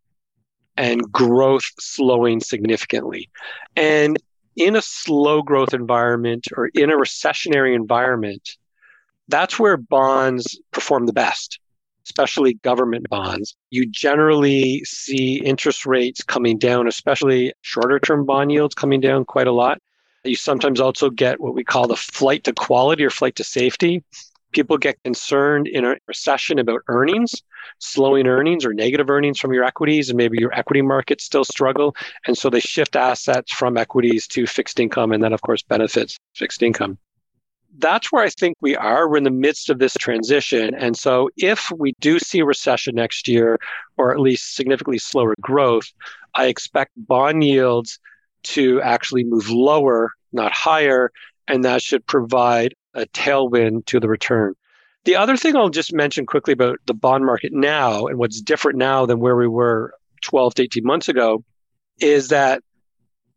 and 0.78 1.12
growth 1.12 1.66
slowing 1.80 2.40
significantly. 2.40 3.30
And 3.76 4.18
in 4.56 4.76
a 4.76 4.82
slow 4.82 5.42
growth 5.42 5.74
environment 5.74 6.48
or 6.56 6.68
in 6.68 6.90
a 6.92 6.98
recessionary 6.98 7.76
environment, 7.76 8.58
that's 9.28 9.60
where 9.60 9.78
bonds 9.78 10.60
perform 10.72 11.06
the 11.06 11.14
best. 11.14 11.60
especially 12.08 12.54
government 12.56 13.10
bonds, 13.10 13.56
you 13.70 13.86
generally 13.86 14.82
see 14.86 15.42
interest 15.44 15.86
rates 15.86 16.24
coming 16.24 16.58
down, 16.58 16.88
especially 16.88 17.54
shorter 17.62 18.00
term 18.00 18.26
bond 18.26 18.52
yields 18.52 18.74
coming 18.74 19.02
down 19.02 19.26
quite 19.26 19.48
a 19.48 19.52
lot. 19.52 19.82
You 20.24 20.36
sometimes 20.36 20.80
also 20.80 21.10
get 21.10 21.42
what 21.42 21.54
we 21.54 21.64
call 21.66 21.88
the 21.88 21.98
flight 21.98 22.46
to 22.46 22.54
quality 22.54 23.04
or 23.04 23.10
flight 23.10 23.36
to 23.36 23.44
safety. 23.44 24.04
People 24.58 24.80
get 24.80 24.98
concerned 25.04 25.68
in 25.68 25.86
a 25.86 25.98
recession 26.08 26.58
about 26.58 26.82
earnings, 26.88 27.44
slowing 27.78 28.26
earnings 28.26 28.66
or 28.66 28.74
negative 28.74 29.08
earnings 29.08 29.40
from 29.40 29.54
your 29.54 29.64
equities, 29.64 30.10
and 30.10 30.18
maybe 30.18 30.40
your 30.40 30.52
equity 30.52 30.82
markets 30.82 31.26
still 31.26 31.44
struggle. 31.44 31.96
And 32.26 32.36
so 32.36 32.50
they 32.50 32.60
shift 32.60 32.96
assets 32.96 33.54
from 33.54 33.78
equities 33.78 34.26
to 34.30 34.48
fixed 34.48 34.80
income, 34.80 35.12
and 35.12 35.24
that, 35.24 35.32
of 35.32 35.44
course, 35.44 35.62
benefits 35.62 36.18
fixed 36.34 36.64
income 36.64 36.98
that's 37.80 38.12
where 38.12 38.24
I 38.24 38.30
think 38.30 38.58
we 38.60 38.76
are. 38.76 39.08
We're 39.08 39.18
in 39.18 39.24
the 39.24 39.30
midst 39.30 39.70
of 39.70 39.78
this 39.78 39.94
transition. 39.94 40.74
And 40.74 40.98
so 40.98 41.30
if 41.38 41.72
we 41.78 41.94
do 42.00 42.18
see 42.18 42.40
a 42.40 42.46
recession 42.46 42.96
next 42.96 43.28
year, 43.28 43.60
or 43.98 44.12
at 44.12 44.20
least 44.20 44.56
significantly 44.56 44.98
slower 44.98 45.36
growth, 45.40 45.86
I 46.34 46.48
expect 46.48 46.94
bond 46.96 47.44
yields 47.44 48.00
to 48.46 48.82
actually 48.82 49.26
move 49.26 49.52
lower, 49.52 50.14
not 50.34 50.52
higher. 50.54 51.12
And 51.48 51.64
that 51.66 51.84
should 51.84 52.08
provide 52.08 52.74
a 52.98 53.06
tailwind 53.08 53.86
to 53.86 54.00
the 54.00 54.10
return. 54.10 54.54
The 55.06 55.16
other 55.16 55.38
thing 55.38 55.56
I'll 55.56 55.70
just 55.70 55.94
mention 55.94 56.26
quickly 56.26 56.52
about 56.52 56.80
the 56.86 56.94
bond 56.94 57.26
market 57.26 57.54
now 57.54 58.08
and 58.08 58.18
what's 58.18 58.42
different 58.42 58.78
now 58.78 59.06
than 59.06 59.20
where 59.20 59.38
we 59.38 59.48
were 59.48 59.94
12 60.24 60.56
to 60.56 60.64
18 60.64 60.84
months 60.84 61.08
ago 61.08 61.44
is 62.00 62.28
that 62.28 62.62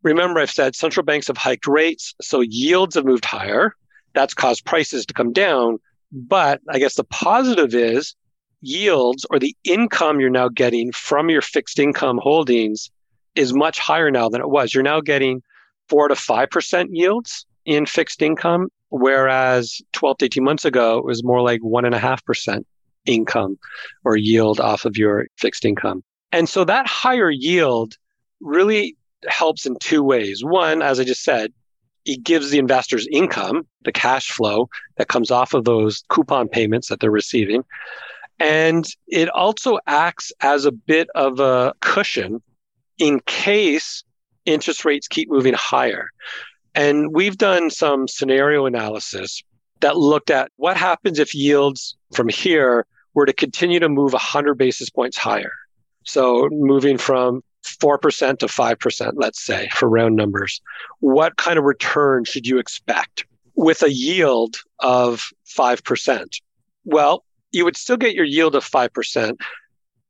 remember 0.03 0.41
I've 0.41 0.51
said 0.51 0.75
central 0.75 1.05
banks 1.05 1.27
have 1.27 1.37
hiked 1.37 1.67
rates, 1.67 2.13
so 2.21 2.41
yields 2.41 2.95
have 2.95 3.05
moved 3.05 3.23
higher 3.23 3.73
that's 4.13 4.33
caused 4.33 4.65
prices 4.65 5.05
to 5.05 5.13
come 5.13 5.31
down. 5.31 5.77
But 6.11 6.61
I 6.69 6.79
guess 6.79 6.95
the 6.95 7.03
positive 7.05 7.73
is 7.73 8.15
yields 8.61 9.25
or 9.29 9.39
the 9.39 9.55
income 9.63 10.19
you're 10.19 10.29
now 10.29 10.49
getting 10.49 10.91
from 10.91 11.29
your 11.29 11.41
fixed 11.41 11.79
income 11.79 12.19
holdings 12.21 12.91
is 13.35 13.53
much 13.53 13.79
higher 13.79 14.11
now 14.11 14.29
than 14.29 14.41
it 14.41 14.49
was. 14.49 14.73
You're 14.73 14.83
now 14.83 15.01
getting 15.01 15.41
four 15.87 16.07
to 16.07 16.15
5% 16.15 16.87
yields 16.91 17.45
in 17.65 17.85
fixed 17.85 18.21
income, 18.21 18.69
whereas 18.91 19.81
12 19.93 20.17
to 20.19 20.25
18 20.25 20.43
months 20.43 20.65
ago, 20.65 20.97
it 20.97 21.05
was 21.05 21.23
more 21.23 21.41
like 21.41 21.61
one 21.61 21.85
and 21.85 21.95
a 21.95 21.99
half 21.99 22.23
percent 22.23 22.67
income 23.05 23.57
or 24.03 24.15
yield 24.15 24.59
off 24.59 24.85
of 24.85 24.97
your 24.97 25.27
fixed 25.37 25.65
income. 25.65 26.03
And 26.31 26.47
so 26.47 26.63
that 26.65 26.87
higher 26.87 27.31
yield 27.31 27.95
really 28.39 28.95
helps 29.27 29.65
in 29.65 29.77
two 29.79 30.03
ways. 30.03 30.43
One, 30.43 30.81
as 30.81 30.99
I 30.99 31.03
just 31.03 31.23
said, 31.23 31.51
it 32.05 32.23
gives 32.23 32.49
the 32.49 32.57
investors 32.57 33.07
income, 33.11 33.67
the 33.83 33.91
cash 33.91 34.31
flow 34.31 34.69
that 34.97 35.07
comes 35.07 35.31
off 35.31 35.53
of 35.53 35.65
those 35.65 36.03
coupon 36.09 36.47
payments 36.47 36.89
that 36.89 36.99
they're 36.99 37.11
receiving. 37.11 37.63
And 38.39 38.85
it 39.07 39.29
also 39.29 39.77
acts 39.87 40.31
as 40.41 40.65
a 40.65 40.71
bit 40.71 41.09
of 41.13 41.39
a 41.39 41.73
cushion 41.81 42.41
in 42.97 43.19
case 43.27 44.03
interest 44.45 44.83
rates 44.83 45.07
keep 45.07 45.29
moving 45.29 45.53
higher. 45.53 46.09
And 46.73 47.13
we've 47.13 47.37
done 47.37 47.69
some 47.69 48.07
scenario 48.07 48.65
analysis 48.65 49.43
that 49.81 49.97
looked 49.97 50.29
at 50.29 50.51
what 50.55 50.77
happens 50.77 51.19
if 51.19 51.35
yields 51.35 51.97
from 52.13 52.29
here 52.29 52.85
were 53.13 53.25
to 53.25 53.33
continue 53.33 53.79
to 53.79 53.89
move 53.89 54.13
100 54.13 54.55
basis 54.55 54.89
points 54.89 55.17
higher. 55.17 55.53
So 56.03 56.47
moving 56.51 56.97
from 56.97 57.43
4% 57.65 58.39
to 58.39 58.45
5%, 58.47 59.11
let's 59.15 59.43
say, 59.43 59.69
for 59.73 59.89
round 59.89 60.15
numbers, 60.15 60.61
what 60.99 61.37
kind 61.37 61.59
of 61.59 61.65
return 61.65 62.23
should 62.23 62.47
you 62.47 62.57
expect 62.57 63.25
with 63.55 63.83
a 63.83 63.93
yield 63.93 64.57
of 64.79 65.21
5%? 65.57 66.25
Well, 66.85 67.23
you 67.51 67.65
would 67.65 67.75
still 67.75 67.97
get 67.97 68.15
your 68.15 68.25
yield 68.25 68.55
of 68.55 68.65
5%. 68.65 69.35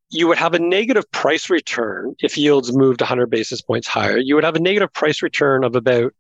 You 0.10 0.28
would 0.28 0.38
have 0.38 0.54
a 0.54 0.60
negative 0.60 1.10
price 1.12 1.50
return 1.50 2.16
if 2.20 2.38
yields 2.38 2.76
moved 2.76 3.02
100 3.02 3.28
basis 3.30 3.62
points 3.62 3.88
higher. 3.88 4.18
You 4.18 4.36
would 4.36 4.44
have 4.44 4.56
a 4.56 4.60
negative 4.60 4.94
price 4.94 5.22
return 5.22 5.64
of 5.64 5.76
about 5.76 6.14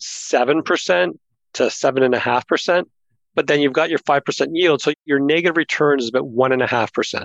7% 0.00 1.18
to 1.54 1.62
7.5%. 1.64 2.84
But 3.34 3.46
then 3.46 3.60
you've 3.60 3.72
got 3.72 3.90
your 3.90 4.00
5% 4.00 4.48
yield. 4.52 4.80
So 4.82 4.92
your 5.04 5.20
negative 5.20 5.56
return 5.56 6.00
is 6.00 6.08
about 6.08 6.24
1.5%. 6.24 7.24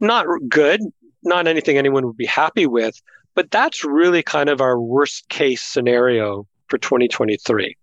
Not 0.00 0.26
good, 0.48 0.80
not 1.22 1.46
anything 1.46 1.78
anyone 1.78 2.06
would 2.06 2.16
be 2.16 2.26
happy 2.26 2.66
with, 2.66 3.00
but 3.34 3.50
that's 3.50 3.84
really 3.84 4.22
kind 4.22 4.48
of 4.48 4.60
our 4.60 4.78
worst 4.80 5.28
case 5.28 5.62
scenario 5.62 6.46
for 6.68 6.78
2023. 6.78 7.76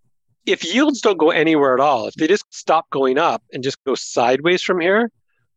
If 0.46 0.74
yields 0.74 1.02
don't 1.02 1.18
go 1.18 1.32
anywhere 1.32 1.74
at 1.74 1.80
all, 1.80 2.08
if 2.08 2.16
they 2.16 2.28
just 2.28 2.46
stop 2.50 2.90
going 2.90 3.18
up 3.18 3.44
and 3.54 3.64
just 3.64 3.84
go 3.84 3.96
sideways 3.96 4.62
from 4.62 4.80
here, 4.80 5.12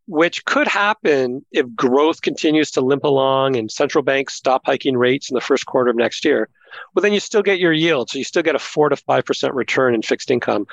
which 0.06 0.44
could 0.44 0.66
happen 0.66 1.44
if 1.52 1.66
growth 1.74 2.22
continues 2.22 2.70
to 2.72 2.80
limp 2.80 3.04
along 3.04 3.56
and 3.56 3.70
central 3.70 4.02
banks 4.02 4.34
stop 4.34 4.62
hiking 4.66 4.96
rates 4.96 5.30
in 5.30 5.34
the 5.34 5.40
first 5.40 5.66
quarter 5.66 5.90
of 5.90 5.96
next 5.96 6.24
year, 6.24 6.48
well, 6.94 7.02
then 7.02 7.12
you 7.12 7.20
still 7.20 7.42
get 7.42 7.60
your 7.60 7.72
yield. 7.72 8.10
So 8.10 8.18
you 8.18 8.24
still 8.24 8.42
get 8.42 8.54
a 8.54 8.58
four 8.58 8.88
to 8.88 8.96
5% 8.96 9.54
return 9.54 9.94
in 9.94 10.02
fixed 10.02 10.30
income, 10.30 10.66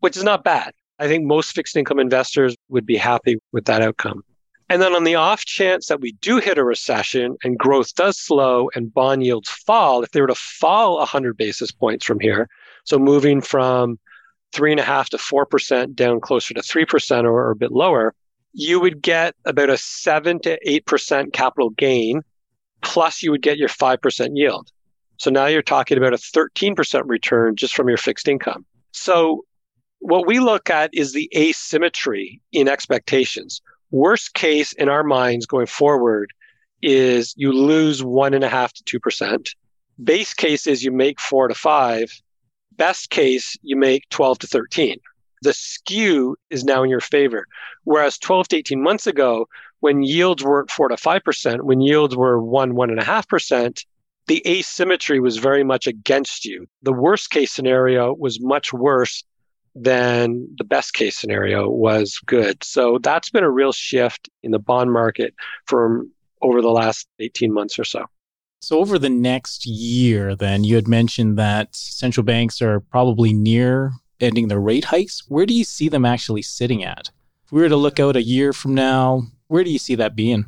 which 0.00 0.16
is 0.16 0.24
not 0.24 0.44
bad. 0.44 0.72
I 0.98 1.08
think 1.08 1.24
most 1.24 1.52
fixed 1.52 1.76
income 1.76 1.98
investors 1.98 2.56
would 2.68 2.86
be 2.86 2.96
happy 2.96 3.38
with 3.52 3.64
that 3.66 3.82
outcome. 3.82 4.22
And 4.68 4.80
then 4.80 4.94
on 4.94 5.02
the 5.02 5.16
off 5.16 5.44
chance 5.44 5.88
that 5.88 6.00
we 6.00 6.12
do 6.12 6.38
hit 6.38 6.56
a 6.56 6.62
recession 6.62 7.36
and 7.42 7.58
growth 7.58 7.94
does 7.96 8.18
slow 8.18 8.70
and 8.74 8.94
bond 8.94 9.24
yields 9.24 9.50
fall, 9.50 10.04
if 10.04 10.12
they 10.12 10.20
were 10.20 10.28
to 10.28 10.34
fall 10.36 10.98
100 10.98 11.36
basis 11.36 11.72
points 11.72 12.04
from 12.04 12.20
here, 12.20 12.48
so 12.84 12.98
moving 12.98 13.40
from 13.40 13.98
three 14.52 14.70
and 14.70 14.78
a 14.78 14.84
half 14.84 15.10
to 15.10 15.16
4% 15.16 15.94
down 15.94 16.20
closer 16.20 16.54
to 16.54 16.60
3% 16.60 17.24
or, 17.24 17.32
or 17.32 17.50
a 17.50 17.56
bit 17.56 17.72
lower, 17.72 18.14
you 18.52 18.80
would 18.80 19.00
get 19.02 19.34
about 19.44 19.70
a 19.70 19.78
seven 19.78 20.40
to 20.40 20.58
8% 20.66 21.32
capital 21.32 21.70
gain, 21.70 22.22
plus 22.82 23.22
you 23.22 23.30
would 23.30 23.42
get 23.42 23.58
your 23.58 23.68
5% 23.68 24.30
yield. 24.34 24.70
So 25.18 25.30
now 25.30 25.46
you're 25.46 25.62
talking 25.62 25.98
about 25.98 26.14
a 26.14 26.16
13% 26.16 27.02
return 27.06 27.56
just 27.56 27.74
from 27.74 27.88
your 27.88 27.98
fixed 27.98 28.26
income. 28.26 28.64
So 28.92 29.44
what 30.00 30.26
we 30.26 30.40
look 30.40 30.70
at 30.70 30.90
is 30.94 31.12
the 31.12 31.30
asymmetry 31.36 32.40
in 32.52 32.68
expectations. 32.68 33.60
Worst 33.90 34.34
case 34.34 34.72
in 34.72 34.88
our 34.88 35.04
minds 35.04 35.46
going 35.46 35.66
forward 35.66 36.32
is 36.82 37.34
you 37.36 37.52
lose 37.52 38.02
one 38.02 38.32
and 38.32 38.44
a 38.44 38.48
half 38.48 38.72
to 38.72 38.82
two 38.84 38.98
percent. 38.98 39.50
Base 40.02 40.32
case 40.32 40.66
is 40.66 40.82
you 40.82 40.90
make 40.90 41.20
four 41.20 41.48
to 41.48 41.54
five. 41.54 42.10
Best 42.76 43.10
case, 43.10 43.58
you 43.62 43.76
make 43.76 44.08
12 44.08 44.38
to 44.38 44.46
13. 44.46 44.96
The 45.42 45.52
skew 45.52 46.36
is 46.50 46.64
now 46.64 46.82
in 46.82 46.90
your 46.90 47.00
favor. 47.00 47.46
Whereas 47.84 48.18
12 48.18 48.48
to 48.48 48.56
18 48.56 48.82
months 48.82 49.06
ago, 49.06 49.46
when 49.80 50.02
yields 50.02 50.44
weren't 50.44 50.70
four 50.70 50.88
to 50.88 50.96
five 50.96 51.24
percent, 51.24 51.64
when 51.64 51.80
yields 51.80 52.16
were 52.16 52.42
one, 52.42 52.74
one 52.74 52.90
and 52.90 53.00
a 53.00 53.04
half 53.04 53.26
percent, 53.26 53.84
the 54.26 54.42
asymmetry 54.46 55.18
was 55.20 55.38
very 55.38 55.64
much 55.64 55.86
against 55.86 56.44
you. 56.44 56.66
The 56.82 56.92
worst 56.92 57.30
case 57.30 57.52
scenario 57.52 58.14
was 58.14 58.40
much 58.40 58.72
worse 58.72 59.24
than 59.74 60.48
the 60.58 60.64
best 60.64 60.94
case 60.94 61.16
scenario 61.16 61.68
was 61.68 62.18
good. 62.26 62.62
So 62.62 62.98
that's 63.02 63.30
been 63.30 63.44
a 63.44 63.50
real 63.50 63.72
shift 63.72 64.28
in 64.42 64.50
the 64.50 64.58
bond 64.58 64.92
market 64.92 65.34
from 65.66 66.10
over 66.42 66.60
the 66.60 66.70
last 66.70 67.06
18 67.18 67.52
months 67.52 67.78
or 67.78 67.84
so. 67.84 68.04
So, 68.62 68.78
over 68.78 68.98
the 68.98 69.08
next 69.08 69.64
year, 69.64 70.36
then, 70.36 70.64
you 70.64 70.74
had 70.74 70.86
mentioned 70.86 71.38
that 71.38 71.74
central 71.74 72.24
banks 72.24 72.60
are 72.60 72.80
probably 72.80 73.32
near 73.32 73.92
ending 74.20 74.48
their 74.48 74.60
rate 74.60 74.84
hikes. 74.84 75.22
Where 75.28 75.46
do 75.46 75.54
you 75.54 75.64
see 75.64 75.88
them 75.88 76.04
actually 76.04 76.42
sitting 76.42 76.84
at? 76.84 77.10
If 77.44 77.52
we 77.52 77.62
were 77.62 77.68
to 77.68 77.76
look 77.76 77.98
out 77.98 78.16
a 78.16 78.22
year 78.22 78.52
from 78.52 78.74
now, 78.74 79.22
where 79.48 79.64
do 79.64 79.70
you 79.70 79.78
see 79.78 79.96
that 79.96 80.14
being? 80.14 80.46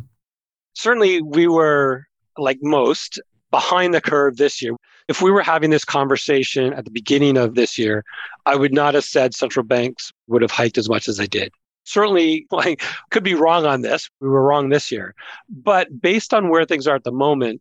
Certainly, 0.75 1.23
we 1.23 1.47
were, 1.49 2.07
like 2.39 2.59
most, 2.63 3.21
behind 3.51 3.95
the 3.95 4.01
curve 4.01 4.37
this 4.37 4.63
year. 4.63 4.75
If 5.09 5.21
we 5.21 5.31
were 5.31 5.43
having 5.43 5.71
this 5.71 5.85
conversation 5.85 6.73
at 6.73 6.85
the 6.85 6.91
beginning 6.91 7.37
of 7.37 7.55
this 7.55 7.77
year, 7.77 8.05
I 8.47 8.57
would 8.57 8.73
not 8.73 8.95
have 8.95 9.05
said 9.05 9.35
central 9.35 9.65
banks 9.65 10.13
would 10.29 10.43
have 10.43 10.51
hiked 10.51 10.79
as 10.79 10.89
much 10.89 11.09
as 11.09 11.19
they 11.19 11.27
did. 11.27 11.53
Certainly, 11.85 12.47
like, 12.53 12.83
could 13.11 13.25
be 13.25 13.35
wrong 13.35 13.67
on 13.67 13.83
this. 13.83 14.09
We 14.21 14.29
were 14.29 14.43
wrong 14.43 14.69
this 14.69 14.91
year. 14.91 15.15
But 15.49 16.01
based 16.01 16.33
on 16.33 16.49
where 16.49 16.65
things 16.65 16.87
are 16.87 16.97
at 16.97 17.05
the 17.05 17.13
moment, 17.13 17.61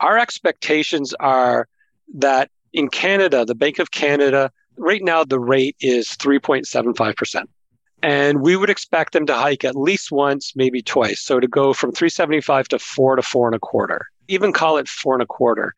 our 0.00 0.18
expectations 0.18 1.14
are 1.20 1.68
that 2.16 2.50
in 2.72 2.88
Canada, 2.88 3.44
the 3.44 3.54
Bank 3.54 3.78
of 3.78 3.90
Canada, 3.92 4.50
right 4.76 5.02
now 5.02 5.24
the 5.24 5.40
rate 5.40 5.76
is 5.80 6.08
3.75%. 6.10 7.44
And 8.02 8.42
we 8.42 8.56
would 8.56 8.68
expect 8.68 9.14
them 9.14 9.24
to 9.26 9.34
hike 9.34 9.64
at 9.64 9.76
least 9.76 10.12
once, 10.12 10.52
maybe 10.54 10.82
twice. 10.82 11.22
So 11.22 11.40
to 11.40 11.48
go 11.48 11.72
from 11.72 11.92
375 11.92 12.68
to 12.68 12.78
four 12.78 13.16
to 13.16 13.22
four 13.22 13.48
and 13.48 13.54
a 13.54 13.58
quarter, 13.58 14.06
even 14.28 14.52
call 14.52 14.76
it 14.76 14.88
four 14.88 15.14
and 15.14 15.22
a 15.22 15.26
quarter. 15.26 15.72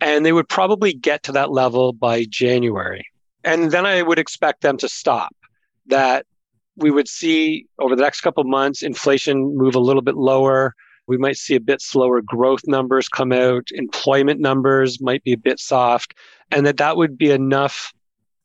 And 0.00 0.24
they 0.24 0.32
would 0.32 0.48
probably 0.48 0.94
get 0.94 1.22
to 1.24 1.32
that 1.32 1.50
level 1.50 1.92
by 1.92 2.24
January. 2.24 3.04
And 3.44 3.70
then 3.70 3.84
I 3.84 4.00
would 4.00 4.18
expect 4.18 4.62
them 4.62 4.78
to 4.78 4.88
stop. 4.88 5.34
That 5.88 6.24
we 6.76 6.90
would 6.90 7.08
see 7.08 7.66
over 7.78 7.94
the 7.94 8.02
next 8.02 8.20
couple 8.20 8.44
months 8.44 8.82
inflation 8.82 9.56
move 9.56 9.74
a 9.74 9.80
little 9.80 10.02
bit 10.02 10.16
lower. 10.16 10.74
We 11.06 11.18
might 11.18 11.36
see 11.36 11.54
a 11.54 11.60
bit 11.60 11.82
slower 11.82 12.22
growth 12.22 12.60
numbers 12.66 13.08
come 13.08 13.32
out. 13.32 13.68
Employment 13.72 14.40
numbers 14.40 15.00
might 15.00 15.24
be 15.24 15.32
a 15.32 15.38
bit 15.38 15.58
soft. 15.58 16.14
And 16.50 16.66
that 16.66 16.76
that 16.78 16.96
would 16.96 17.18
be 17.18 17.30
enough 17.30 17.92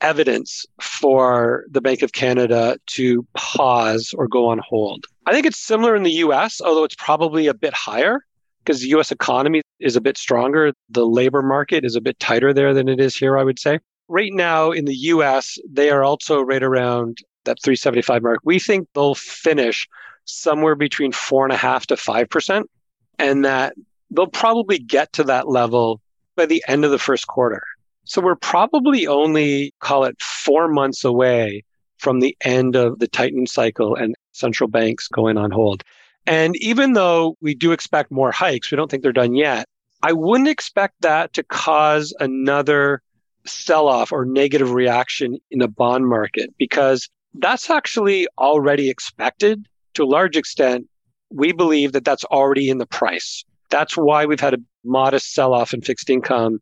evidence 0.01 0.65
for 0.81 1.65
the 1.69 1.81
Bank 1.81 2.01
of 2.01 2.13
Canada 2.13 2.77
to 2.87 3.25
pause 3.35 4.13
or 4.17 4.27
go 4.27 4.47
on 4.47 4.59
hold. 4.59 5.05
I 5.25 5.31
think 5.31 5.45
it's 5.45 5.59
similar 5.59 5.95
in 5.95 6.03
the 6.03 6.11
US, 6.11 6.61
although 6.61 6.83
it's 6.83 6.95
probably 6.95 7.47
a 7.47 7.53
bit 7.53 7.73
higher 7.73 8.19
because 8.63 8.81
the 8.81 8.89
US 8.89 9.11
economy 9.11 9.61
is 9.79 9.95
a 9.95 10.01
bit 10.01 10.17
stronger. 10.17 10.73
The 10.89 11.05
labor 11.05 11.41
market 11.41 11.85
is 11.85 11.95
a 11.95 12.01
bit 12.01 12.19
tighter 12.19 12.53
there 12.53 12.73
than 12.73 12.87
it 12.87 12.99
is 12.99 13.15
here, 13.15 13.37
I 13.37 13.43
would 13.43 13.59
say. 13.59 13.79
Right 14.07 14.33
now 14.33 14.71
in 14.71 14.85
the 14.85 14.95
US, 14.95 15.57
they 15.69 15.89
are 15.89 16.03
also 16.03 16.41
right 16.41 16.63
around 16.63 17.19
that 17.45 17.61
375 17.63 18.23
mark. 18.23 18.39
We 18.43 18.59
think 18.59 18.87
they'll 18.93 19.15
finish 19.15 19.87
somewhere 20.25 20.75
between 20.75 21.11
four 21.11 21.45
and 21.45 21.53
a 21.53 21.57
half 21.57 21.87
to 21.87 21.97
five 21.97 22.29
percent, 22.29 22.69
and 23.19 23.43
that 23.45 23.73
they'll 24.11 24.27
probably 24.27 24.79
get 24.79 25.11
to 25.13 25.23
that 25.25 25.49
level 25.49 26.01
by 26.35 26.45
the 26.45 26.63
end 26.67 26.85
of 26.85 26.91
the 26.91 26.99
first 26.99 27.27
quarter. 27.27 27.61
So 28.05 28.21
we're 28.21 28.35
probably 28.35 29.07
only 29.07 29.73
call 29.79 30.03
it 30.03 30.21
four 30.21 30.67
months 30.67 31.03
away 31.03 31.63
from 31.97 32.19
the 32.19 32.35
end 32.41 32.75
of 32.75 32.99
the 32.99 33.07
tightening 33.07 33.47
cycle 33.47 33.95
and 33.95 34.15
central 34.33 34.69
banks 34.69 35.07
going 35.07 35.37
on 35.37 35.51
hold. 35.51 35.83
And 36.25 36.55
even 36.57 36.93
though 36.93 37.37
we 37.41 37.55
do 37.55 37.71
expect 37.71 38.11
more 38.11 38.31
hikes, 38.31 38.71
we 38.71 38.75
don't 38.75 38.91
think 38.91 39.03
they're 39.03 39.13
done 39.13 39.35
yet. 39.35 39.67
I 40.01 40.11
wouldn't 40.11 40.49
expect 40.49 40.95
that 41.01 41.33
to 41.33 41.43
cause 41.43 42.13
another 42.19 43.01
sell 43.45 43.87
off 43.87 44.11
or 44.11 44.25
negative 44.25 44.71
reaction 44.71 45.37
in 45.51 45.59
the 45.59 45.67
bond 45.67 46.07
market 46.07 46.53
because 46.57 47.09
that's 47.35 47.69
actually 47.69 48.27
already 48.37 48.89
expected 48.89 49.65
to 49.93 50.03
a 50.03 50.05
large 50.05 50.35
extent. 50.35 50.87
We 51.29 51.51
believe 51.51 51.93
that 51.93 52.05
that's 52.05 52.25
already 52.25 52.69
in 52.69 52.77
the 52.77 52.85
price. 52.85 53.43
That's 53.69 53.95
why 53.95 54.25
we've 54.25 54.39
had 54.39 54.53
a 54.53 54.59
modest 54.83 55.33
sell 55.33 55.53
off 55.53 55.73
in 55.73 55.81
fixed 55.81 56.09
income 56.09 56.59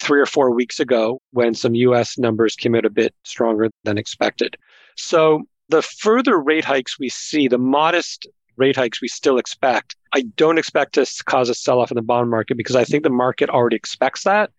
three 0.00 0.20
or 0.20 0.26
four 0.26 0.50
weeks 0.50 0.78
ago 0.78 1.20
when 1.30 1.54
some 1.54 1.74
US 1.74 2.18
numbers 2.18 2.54
came 2.54 2.74
out 2.74 2.84
a 2.84 2.90
bit 2.90 3.14
stronger 3.24 3.68
than 3.84 3.98
expected. 3.98 4.56
So 4.96 5.42
the 5.68 5.82
further 5.82 6.38
rate 6.40 6.64
hikes 6.64 6.98
we 6.98 7.08
see, 7.08 7.48
the 7.48 7.58
modest 7.58 8.26
rate 8.56 8.76
hikes 8.76 9.00
we 9.00 9.08
still 9.08 9.38
expect, 9.38 9.96
I 10.14 10.22
don't 10.36 10.58
expect 10.58 10.94
to 10.94 11.06
cause 11.26 11.48
a 11.48 11.54
sell 11.54 11.80
off 11.80 11.90
in 11.90 11.96
the 11.96 12.02
bond 12.02 12.30
market 12.30 12.56
because 12.56 12.76
I 12.76 12.84
think 12.84 13.02
the 13.02 13.10
market 13.10 13.50
already 13.50 13.76
expects 13.76 14.24
that. 14.24 14.50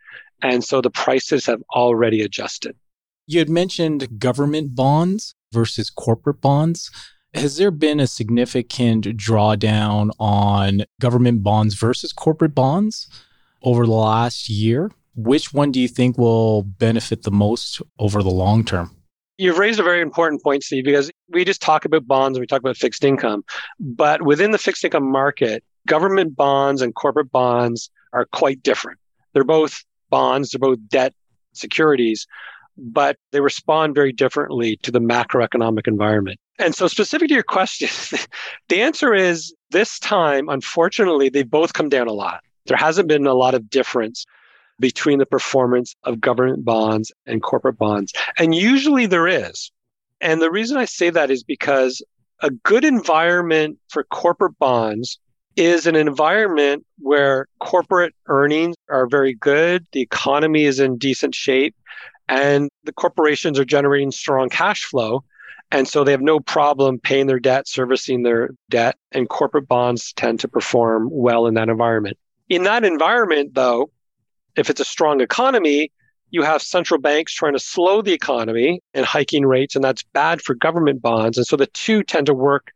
And 0.42 0.64
so 0.64 0.82
the 0.82 0.92
prices 0.92 1.46
have 1.48 1.62
already 1.74 2.22
adjusted. 2.22 2.76
You 3.26 3.40
had 3.40 3.50
mentioned 3.50 4.20
government 4.20 4.76
bonds 4.76 5.34
versus 5.52 5.90
corporate 5.90 6.42
bonds. 6.42 6.92
Has 7.34 7.58
there 7.58 7.72
been 7.72 8.00
a 8.00 8.08
significant 8.08 9.06
drawdown 9.06 10.12
on 10.20 10.84
government 11.02 11.44
bonds 11.44 11.76
versus 11.76 12.14
corporate 12.14 12.56
bonds 12.56 13.08
over 13.64 13.86
the 13.86 13.92
last 13.92 14.50
year? 14.50 14.92
Which 15.18 15.52
one 15.52 15.72
do 15.72 15.80
you 15.80 15.88
think 15.88 16.16
will 16.16 16.62
benefit 16.62 17.24
the 17.24 17.32
most 17.32 17.82
over 17.98 18.22
the 18.22 18.30
long 18.30 18.64
term? 18.64 18.96
You've 19.40 19.58
raised 19.58 19.80
a 19.80 19.84
very 19.84 20.00
important 20.00 20.44
point, 20.44 20.64
Steve, 20.64 20.86
because 20.86 21.10
we 21.30 21.44
just 21.44 21.60
talk 21.60 21.86
about 21.86 22.06
bonds 22.06 22.38
and 22.38 22.42
we 22.42 22.48
talk 22.48 22.60
about 22.60 22.78
fixed 22.78 23.04
income. 23.04 23.44
But 23.80 24.22
within 24.22 24.52
the 24.52 24.60
fixed 24.60 24.86
income 24.86 25.12
market, 25.12 25.64
government 25.88 26.36
bonds 26.36 26.84
and 26.84 26.94
corporate 26.94 27.32
bonds 27.32 27.90
are 28.14 28.26
quite 28.26 28.62
different. 28.62 29.00
They're 29.34 29.44
both 29.44 29.84
bonds, 30.12 30.52
they're 30.52 30.60
both 30.60 30.78
debt 30.88 31.16
securities, 31.54 32.28
but 32.78 33.18
they 33.32 33.42
respond 33.42 33.96
very 33.96 34.14
differently 34.14 34.78
to 34.84 34.92
the 34.92 35.00
macroeconomic 35.00 35.88
environment. 35.88 36.40
And 36.60 36.76
so, 36.76 36.88
specific 36.88 37.30
to 37.30 37.34
your 37.34 37.44
question, 37.44 37.90
the 38.70 38.82
answer 38.82 39.16
is 39.16 39.52
this 39.72 39.98
time, 39.98 40.48
unfortunately, 40.48 41.30
they've 41.30 41.50
both 41.50 41.74
come 41.74 41.90
down 41.90 42.08
a 42.08 42.14
lot. 42.14 42.42
There 42.68 42.78
hasn't 42.78 43.08
been 43.08 43.26
a 43.26 43.34
lot 43.34 43.56
of 43.56 43.68
difference 43.68 44.26
between 44.80 45.20
the 45.20 45.26
performance 45.26 45.96
of 46.04 46.22
government 46.22 46.66
bonds 46.66 47.12
and 47.26 47.42
corporate 47.42 47.78
bonds. 47.78 48.14
And 48.38 48.54
usually 48.54 49.06
there 49.06 49.28
is. 49.28 49.72
And 50.22 50.42
the 50.42 50.52
reason 50.52 50.78
I 50.78 50.86
say 50.86 51.10
that 51.10 51.32
is 51.32 51.44
because 51.44 52.02
a 52.42 52.52
good 52.52 52.84
environment 52.84 53.78
for 53.90 54.04
corporate 54.04 54.58
bonds 54.60 55.20
is 55.56 55.88
an 55.88 55.96
environment 55.96 56.86
where 57.00 57.48
corporate 57.60 58.14
earnings 58.28 58.76
are 58.90 59.08
very 59.08 59.34
good, 59.34 59.86
the 59.92 60.02
economy 60.02 60.66
is 60.66 60.80
in 60.80 60.98
decent 60.98 61.34
shape, 61.34 61.76
and 62.30 62.70
the 62.84 62.94
corporations 62.94 63.60
are 63.60 63.66
generating 63.66 64.12
strong 64.12 64.50
cash 64.50 64.84
flow. 64.84 65.24
And 65.72 65.88
so 65.88 66.04
they 66.04 66.12
have 66.12 66.22
no 66.22 66.40
problem 66.40 67.00
paying 67.00 67.28
their 67.28 67.40
debt, 67.40 67.68
servicing 67.68 68.24
their 68.24 68.52
debt, 68.70 68.96
and 69.12 69.28
corporate 69.28 69.68
bonds 69.68 70.14
tend 70.14 70.40
to 70.42 70.48
perform 70.48 71.10
well 71.12 71.46
in 71.48 71.56
that 71.56 71.70
environment. 71.70 72.18
In 72.48 72.64
that 72.64 72.86
environment, 72.86 73.54
though, 73.54 73.90
if 74.58 74.70
it's 74.70 74.82
a 74.82 74.86
strong 74.86 75.22
economy, 75.22 75.92
you 76.30 76.42
have 76.44 76.62
central 76.62 77.00
banks 77.00 77.34
trying 77.34 77.54
to 77.54 77.60
slow 77.60 78.02
the 78.02 78.14
economy 78.14 78.82
and 78.94 79.06
hiking 79.06 79.46
rates, 79.46 79.76
and 79.76 79.84
that's 79.84 80.04
bad 80.04 80.42
for 80.42 80.56
government 80.56 81.02
bonds. 81.02 81.38
And 81.38 81.48
so 81.48 81.56
the 81.56 81.68
two 81.68 82.04
tend 82.04 82.26
to 82.28 82.34
work 82.34 82.72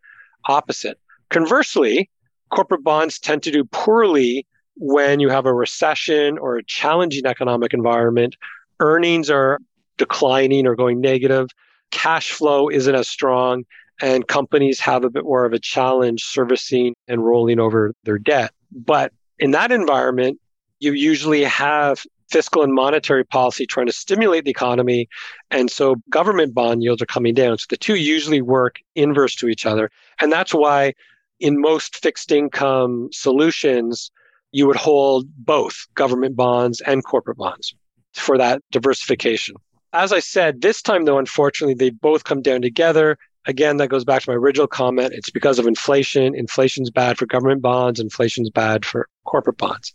opposite. 0.48 0.98
Conversely, 1.30 2.10
corporate 2.50 2.84
bonds 2.84 3.20
tend 3.20 3.44
to 3.44 3.52
do 3.52 3.66
poorly 3.66 4.46
when 4.76 5.20
you 5.20 5.30
have 5.30 5.46
a 5.46 5.54
recession 5.54 6.38
or 6.38 6.58
a 6.58 6.64
challenging 6.64 7.26
economic 7.26 7.74
environment. 7.74 8.36
Earnings 8.80 9.30
are 9.30 9.60
declining 9.98 10.66
or 10.66 10.76
going 10.76 11.02
negative. 11.02 11.50
Cash 11.92 12.32
flow 12.32 12.70
isn't 12.70 12.96
as 12.96 13.10
strong, 13.10 13.64
and 14.02 14.28
companies 14.28 14.80
have 14.80 15.04
a 15.04 15.10
bit 15.10 15.24
more 15.24 15.46
of 15.46 15.54
a 15.54 15.60
challenge 15.60 16.24
servicing 16.24 16.96
and 17.08 17.24
rolling 17.24 17.60
over 17.60 17.94
their 18.04 18.18
debt. 18.18 18.52
But 18.72 19.12
in 19.40 19.52
that 19.52 19.72
environment, 19.72 20.40
you 20.82 20.94
usually 20.94 21.44
have 21.44 22.04
fiscal 22.32 22.64
and 22.64 22.74
monetary 22.74 23.24
policy 23.24 23.66
trying 23.66 23.86
to 23.86 23.94
stimulate 23.94 24.46
the 24.46 24.52
economy. 24.52 25.08
And 25.52 25.70
so 25.70 25.96
government 26.10 26.54
bond 26.54 26.82
yields 26.82 27.02
are 27.02 27.08
coming 27.08 27.34
down. 27.34 27.58
So 27.58 27.66
the 27.70 27.78
two 27.78 27.96
usually 27.96 28.42
work 28.42 28.78
inverse 28.96 29.36
to 29.38 29.48
each 29.48 29.66
other. 29.66 29.92
And 30.20 30.32
that's 30.32 30.54
why 30.54 30.94
in 31.40 31.62
most 31.62 31.98
fixed 31.98 32.32
income 32.32 33.10
solutions, 33.12 34.12
you 34.52 34.66
would 34.66 34.76
hold 34.76 35.28
both 35.38 35.86
government 35.94 36.36
bonds 36.36 36.82
and 36.82 37.04
corporate 37.04 37.38
bonds 37.38 37.76
for 38.14 38.38
that 38.38 38.62
diversification. 38.72 39.56
As 39.94 40.12
I 40.12 40.20
said, 40.20 40.62
this 40.62 40.82
time 40.82 41.06
though, 41.06 41.20
unfortunately, 41.20 41.76
they 41.76 41.92
both 41.92 42.24
come 42.24 42.42
down 42.42 42.62
together. 42.62 43.18
Again, 43.46 43.78
that 43.78 43.90
goes 43.90 44.06
back 44.06 44.24
to 44.24 44.32
my 44.32 44.36
original 44.36 44.68
comment. 44.68 45.14
It's 45.14 45.30
because 45.30 45.60
of 45.60 45.68
inflation. 45.68 46.34
Inflation's 46.36 46.90
bad 46.90 47.18
for 47.18 47.26
government 47.26 47.62
bonds. 47.62 48.00
Inflation's 48.00 48.50
bad 48.50 48.86
for 48.86 49.08
corporate 49.26 49.58
bonds. 49.58 49.94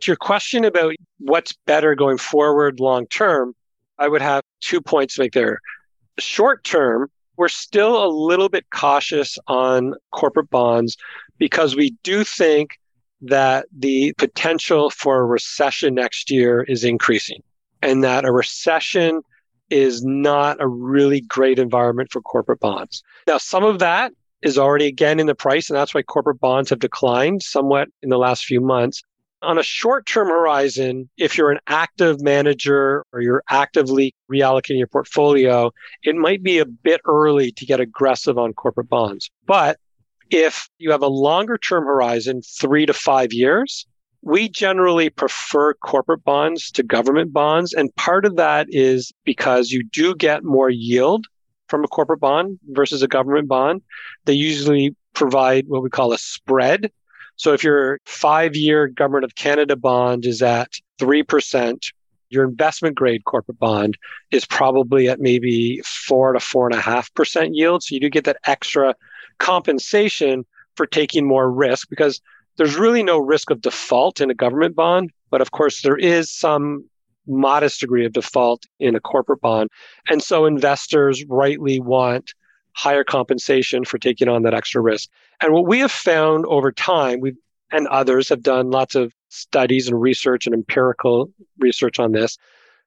To 0.00 0.10
your 0.10 0.16
question 0.16 0.64
about 0.64 0.94
what's 1.18 1.52
better 1.66 1.94
going 1.94 2.18
forward 2.18 2.80
long 2.80 3.06
term, 3.06 3.54
I 3.98 4.08
would 4.08 4.22
have 4.22 4.42
two 4.60 4.80
points 4.80 5.14
to 5.14 5.22
make 5.22 5.32
there. 5.32 5.60
Short 6.18 6.64
term, 6.64 7.08
we're 7.36 7.48
still 7.48 8.04
a 8.04 8.08
little 8.08 8.48
bit 8.48 8.66
cautious 8.70 9.38
on 9.46 9.94
corporate 10.12 10.50
bonds 10.50 10.96
because 11.38 11.76
we 11.76 11.94
do 12.02 12.24
think 12.24 12.78
that 13.22 13.66
the 13.76 14.12
potential 14.18 14.90
for 14.90 15.20
a 15.20 15.24
recession 15.24 15.94
next 15.94 16.30
year 16.30 16.62
is 16.62 16.84
increasing 16.84 17.42
and 17.82 18.04
that 18.04 18.24
a 18.24 18.32
recession 18.32 19.22
is 19.70 20.04
not 20.04 20.60
a 20.60 20.68
really 20.68 21.22
great 21.22 21.58
environment 21.58 22.10
for 22.12 22.20
corporate 22.20 22.60
bonds. 22.60 23.02
Now, 23.26 23.38
some 23.38 23.64
of 23.64 23.78
that 23.80 24.12
is 24.42 24.58
already 24.58 24.86
again 24.86 25.18
in 25.18 25.26
the 25.26 25.34
price, 25.34 25.68
and 25.68 25.76
that's 25.76 25.94
why 25.94 26.02
corporate 26.02 26.40
bonds 26.40 26.70
have 26.70 26.78
declined 26.78 27.42
somewhat 27.42 27.88
in 28.02 28.10
the 28.10 28.18
last 28.18 28.44
few 28.44 28.60
months 28.60 29.02
on 29.46 29.58
a 29.58 29.62
short 29.62 30.06
term 30.06 30.28
horizon, 30.28 31.08
if 31.16 31.38
you're 31.38 31.50
an 31.50 31.60
active 31.68 32.20
manager 32.20 33.04
or 33.12 33.20
you're 33.22 33.44
actively 33.48 34.14
reallocating 34.30 34.78
your 34.78 34.88
portfolio, 34.88 35.70
it 36.02 36.16
might 36.16 36.42
be 36.42 36.58
a 36.58 36.66
bit 36.66 37.00
early 37.06 37.52
to 37.52 37.64
get 37.64 37.80
aggressive 37.80 38.36
on 38.36 38.52
corporate 38.52 38.88
bonds. 38.88 39.30
But 39.46 39.78
if 40.30 40.68
you 40.78 40.90
have 40.90 41.02
a 41.02 41.08
longer 41.08 41.56
term 41.56 41.84
horizon, 41.84 42.42
three 42.42 42.86
to 42.86 42.92
five 42.92 43.32
years, 43.32 43.86
we 44.22 44.48
generally 44.48 45.08
prefer 45.08 45.74
corporate 45.74 46.24
bonds 46.24 46.72
to 46.72 46.82
government 46.82 47.32
bonds. 47.32 47.72
And 47.72 47.94
part 47.94 48.24
of 48.24 48.34
that 48.36 48.66
is 48.70 49.12
because 49.24 49.70
you 49.70 49.84
do 49.84 50.16
get 50.16 50.42
more 50.42 50.68
yield 50.68 51.26
from 51.68 51.84
a 51.84 51.88
corporate 51.88 52.20
bond 52.20 52.58
versus 52.70 53.02
a 53.02 53.08
government 53.08 53.46
bond. 53.46 53.82
They 54.24 54.32
usually 54.32 54.96
provide 55.14 55.66
what 55.68 55.84
we 55.84 55.90
call 55.90 56.12
a 56.12 56.18
spread 56.18 56.90
so 57.36 57.52
if 57.52 57.62
your 57.62 58.00
five 58.06 58.56
year 58.56 58.88
government 58.88 59.24
of 59.24 59.34
Canada 59.34 59.76
bond 59.76 60.24
is 60.24 60.42
at 60.42 60.72
3%, 60.98 61.78
your 62.30 62.44
investment 62.44 62.96
grade 62.96 63.24
corporate 63.24 63.58
bond 63.58 63.96
is 64.30 64.44
probably 64.44 65.08
at 65.08 65.20
maybe 65.20 65.80
four 65.84 66.32
to 66.32 66.40
four 66.40 66.66
and 66.66 66.74
a 66.74 66.80
half 66.80 67.12
percent 67.14 67.54
yield. 67.54 67.82
So 67.82 67.94
you 67.94 68.00
do 68.00 68.10
get 68.10 68.24
that 68.24 68.38
extra 68.44 68.94
compensation 69.38 70.44
for 70.74 70.86
taking 70.86 71.26
more 71.26 71.50
risk 71.50 71.88
because 71.88 72.20
there's 72.56 72.76
really 72.76 73.02
no 73.02 73.18
risk 73.18 73.50
of 73.50 73.60
default 73.60 74.20
in 74.20 74.30
a 74.30 74.34
government 74.34 74.74
bond. 74.74 75.10
But 75.30 75.40
of 75.40 75.50
course, 75.50 75.82
there 75.82 75.96
is 75.96 76.30
some 76.30 76.84
modest 77.26 77.80
degree 77.80 78.06
of 78.06 78.12
default 78.12 78.64
in 78.80 78.94
a 78.94 79.00
corporate 79.00 79.40
bond. 79.40 79.68
And 80.08 80.22
so 80.22 80.46
investors 80.46 81.24
rightly 81.28 81.80
want 81.80 82.32
higher 82.76 83.04
compensation 83.04 83.84
for 83.84 83.98
taking 83.98 84.28
on 84.28 84.42
that 84.42 84.54
extra 84.54 84.82
risk. 84.82 85.08
And 85.40 85.52
what 85.52 85.66
we 85.66 85.80
have 85.80 85.90
found 85.90 86.44
over 86.46 86.70
time, 86.70 87.20
we 87.20 87.32
and 87.72 87.88
others 87.88 88.28
have 88.28 88.42
done 88.42 88.70
lots 88.70 88.94
of 88.94 89.12
studies 89.28 89.88
and 89.88 90.00
research 90.00 90.46
and 90.46 90.54
empirical 90.54 91.30
research 91.58 91.98
on 91.98 92.12
this. 92.12 92.38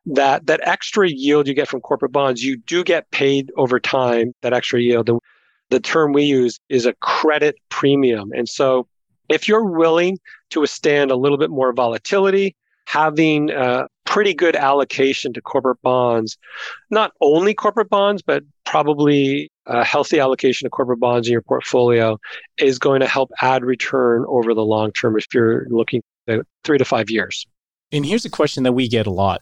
that 0.06 0.46
that 0.48 0.62
extra 0.64 1.10
yield 1.10 1.48
you 1.48 1.54
get 1.54 1.68
from 1.68 1.82
corporate 1.82 2.12
bonds, 2.12 2.44
you 2.44 2.58
do 2.58 2.84
get 2.84 3.10
paid 3.12 3.52
over 3.58 3.80
time, 3.80 4.34
that 4.42 4.54
extra 4.54 4.80
yield. 4.80 5.08
The, 5.08 5.20
the 5.70 5.80
term 5.80 6.14
we 6.14 6.24
use 6.24 6.60
is 6.70 6.86
a 6.86 6.94
credit 6.94 7.56
premium. 7.70 8.32
And 8.34 8.48
so 8.48 8.88
if 9.30 9.48
you're 9.48 9.66
willing 9.66 10.18
to 10.52 10.62
withstand 10.62 11.12
a 11.12 11.16
little 11.16 11.38
bit 11.38 11.52
more 11.52 11.74
volatility, 11.74 12.56
having 12.88 13.52
a 13.52 13.88
pretty 14.10 14.34
good 14.34 14.56
allocation 14.56 15.32
to 15.34 15.40
corporate 15.40 15.80
bonds, 15.84 16.36
not 16.90 17.14
only 17.22 17.54
corporate 17.54 17.90
bonds, 17.90 18.24
but 18.24 18.44
probably 18.66 19.52
a 19.68 19.86
healthy 19.86 20.20
allocation 20.20 20.66
of 20.66 20.72
corporate 20.72 21.00
bonds 21.00 21.28
in 21.28 21.32
your 21.32 21.44
portfolio 21.44 22.18
is 22.58 22.80
going 22.80 23.02
to 23.02 23.08
help 23.08 23.30
add 23.40 23.64
return 23.64 24.26
over 24.28 24.56
the 24.56 24.66
long 24.66 24.92
term 24.92 25.16
if 25.16 25.28
you're 25.32 25.68
looking 25.70 26.02
at 26.28 26.40
three 26.64 26.80
to 26.80 26.86
five 26.86 27.12
years. 27.12 27.46
And 27.92 28.04
here's 28.04 28.26
a 28.26 28.32
question 28.32 28.64
that 28.64 28.74
we 28.74 28.88
get 28.88 29.06
a 29.06 29.12
lot. 29.12 29.42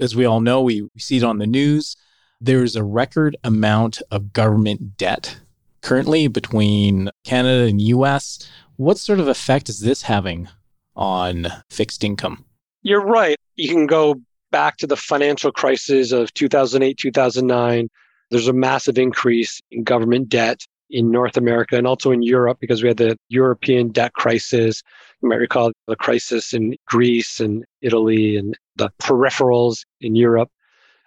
As 0.00 0.16
we 0.16 0.24
all 0.24 0.40
know, 0.40 0.62
we, 0.62 0.82
we 0.82 1.00
see 1.00 1.18
it 1.18 1.22
on 1.22 1.38
the 1.38 1.46
news. 1.46 1.96
There's 2.40 2.74
a 2.74 2.82
record 2.82 3.36
amount 3.44 4.02
of 4.10 4.32
government 4.32 4.96
debt 4.96 5.38
currently 5.80 6.26
between 6.26 7.08
Canada 7.22 7.68
and 7.68 7.80
US. 7.80 8.50
What 8.74 8.98
sort 8.98 9.20
of 9.20 9.28
effect 9.28 9.68
is 9.68 9.78
this 9.78 10.02
having 10.02 10.48
on 10.96 11.46
fixed 11.70 12.02
income? 12.02 12.46
You're 12.82 13.04
right. 13.04 13.36
You 13.56 13.68
can 13.68 13.86
go 13.86 14.20
back 14.50 14.76
to 14.78 14.86
the 14.86 14.96
financial 14.96 15.52
crisis 15.52 16.12
of 16.12 16.32
2008, 16.34 16.96
2009. 16.98 17.88
There's 18.30 18.48
a 18.48 18.52
massive 18.52 18.98
increase 18.98 19.60
in 19.70 19.84
government 19.84 20.28
debt 20.28 20.66
in 20.90 21.10
North 21.10 21.36
America 21.36 21.76
and 21.76 21.86
also 21.86 22.10
in 22.10 22.22
Europe 22.22 22.58
because 22.60 22.82
we 22.82 22.88
had 22.88 22.98
the 22.98 23.16
European 23.28 23.88
debt 23.88 24.12
crisis. 24.14 24.82
You 25.22 25.28
might 25.28 25.36
recall 25.36 25.72
the 25.86 25.96
crisis 25.96 26.52
in 26.52 26.76
Greece 26.86 27.40
and 27.40 27.64
Italy 27.80 28.36
and 28.36 28.58
the 28.76 28.90
peripherals 29.00 29.84
in 30.00 30.16
Europe. 30.16 30.50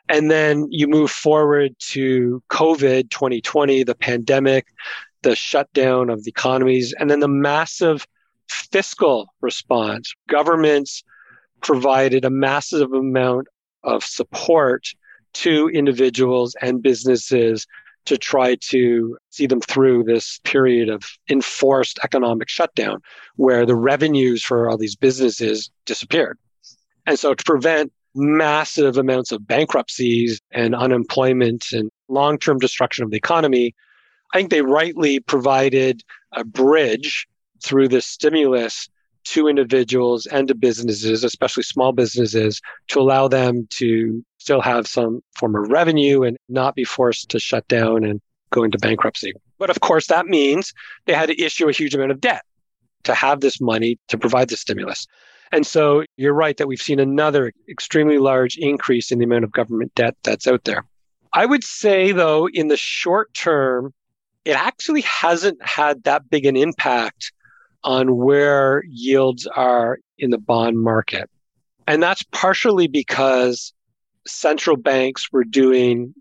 And 0.08 0.30
then 0.30 0.68
you 0.70 0.88
move 0.88 1.12
forward 1.12 1.76
to 1.92 2.42
COVID 2.50 3.10
2020, 3.10 3.84
the 3.84 3.96
pandemic, 3.96 4.68
the 5.24 5.36
shutdown 5.36 6.10
of 6.10 6.24
the 6.24 6.30
economies, 6.30 6.94
and 7.00 7.10
then 7.10 7.20
the 7.20 7.28
massive 7.28 8.08
fiscal 8.48 9.28
response. 9.42 10.14
Governments 10.30 11.04
provided 11.62 12.26
a 12.26 12.30
massive 12.30 12.92
amount 12.94 13.48
of 13.84 14.04
support 14.04 14.88
to 15.34 15.70
individuals 15.70 16.56
and 16.62 16.82
businesses 16.82 17.68
to 18.06 18.18
try 18.18 18.56
to 18.56 19.18
see 19.32 19.48
them 19.48 19.62
through 19.62 20.04
this 20.04 20.40
period 20.44 20.90
of 20.90 21.04
enforced 21.30 22.00
economic 22.04 22.48
shutdown 22.48 23.02
where 23.36 23.66
the 23.66 23.76
revenues 23.76 24.44
for 24.44 24.70
all 24.70 24.78
these 24.78 24.96
businesses 24.96 25.70
disappeared. 25.86 26.38
And 27.08 27.18
so 27.20 27.34
to 27.34 27.44
prevent 27.44 27.92
massive 28.14 28.98
amounts 28.98 29.32
of 29.32 29.46
bankruptcies 29.48 30.40
and 30.52 30.74
unemployment 30.74 31.72
and 31.72 31.90
long 32.08 32.38
term 32.38 32.60
destruction 32.60 33.04
of 33.04 33.12
the 33.12 33.18
economy, 33.18 33.76
I 34.34 34.38
think 34.38 34.52
they 34.52 34.62
rightly 34.62 35.20
provided 35.20 36.02
a 36.32 36.44
bridge 36.44 37.28
through 37.64 37.90
this 37.90 38.06
stimulus 38.06 38.88
to 39.26 39.48
individuals 39.48 40.26
and 40.28 40.48
to 40.48 40.56
businesses, 40.56 41.24
especially 41.24 41.64
small 41.64 41.92
businesses, 41.92 42.62
to 42.88 43.00
allow 43.00 43.28
them 43.28 43.68
to 43.72 44.24
still 44.38 44.62
have 44.62 44.88
some 44.88 45.22
form 45.36 45.56
of 45.56 45.70
revenue 45.70 46.24
and 46.24 46.38
not 46.48 46.76
be 46.76 46.84
forced 46.84 47.30
to 47.30 47.40
shut 47.40 47.68
down 47.68 48.04
and 48.04 48.22
go 48.52 48.64
into 48.64 48.78
bankruptcy. 48.78 49.34
But 49.58 49.70
of 49.70 49.80
course, 49.82 50.08
that 50.08 50.28
means 50.28 50.74
they 51.06 51.14
had 51.14 51.30
to 51.30 51.42
issue 51.42 51.68
a 51.68 51.74
huge 51.74 51.96
amount 51.96 52.12
of 52.12 52.22
debt 52.22 52.44
to 53.04 53.14
have 53.14 53.42
this 53.42 53.60
money 53.60 53.98
to 54.08 54.18
provide 54.18 54.50
the 54.50 54.58
stimulus. 54.58 55.08
And 55.52 55.66
so 55.66 56.04
you're 56.18 56.34
right 56.34 56.58
that 56.58 56.68
we've 56.68 56.82
seen 56.82 57.00
another 57.00 57.54
extremely 57.70 58.18
large 58.18 58.58
increase 58.58 59.12
in 59.12 59.20
the 59.20 59.26
amount 59.26 59.44
of 59.44 59.52
government 59.52 59.94
debt 59.96 60.16
that's 60.24 60.48
out 60.48 60.64
there. 60.66 60.86
I 61.34 61.46
would 61.46 61.64
say, 61.64 62.12
though, 62.12 62.48
in 62.48 62.68
the 62.68 62.78
short 62.78 63.34
term, 63.34 63.94
it 64.44 64.56
actually 64.56 65.02
hasn't 65.02 65.64
had 65.66 66.04
that 66.04 66.30
big 66.30 66.46
an 66.46 66.56
impact 66.56 67.32
on 67.86 68.18
where 68.18 68.84
yields 68.90 69.48
are 69.56 70.00
in 70.18 70.32
the 70.32 70.38
bond 70.38 70.80
market. 70.80 71.30
And 71.88 72.02
that's 72.02 72.24
partially 72.32 72.88
because 72.88 73.74
central 74.28 74.76
banks 74.76 75.32
were 75.32 75.44
doing 75.44 76.14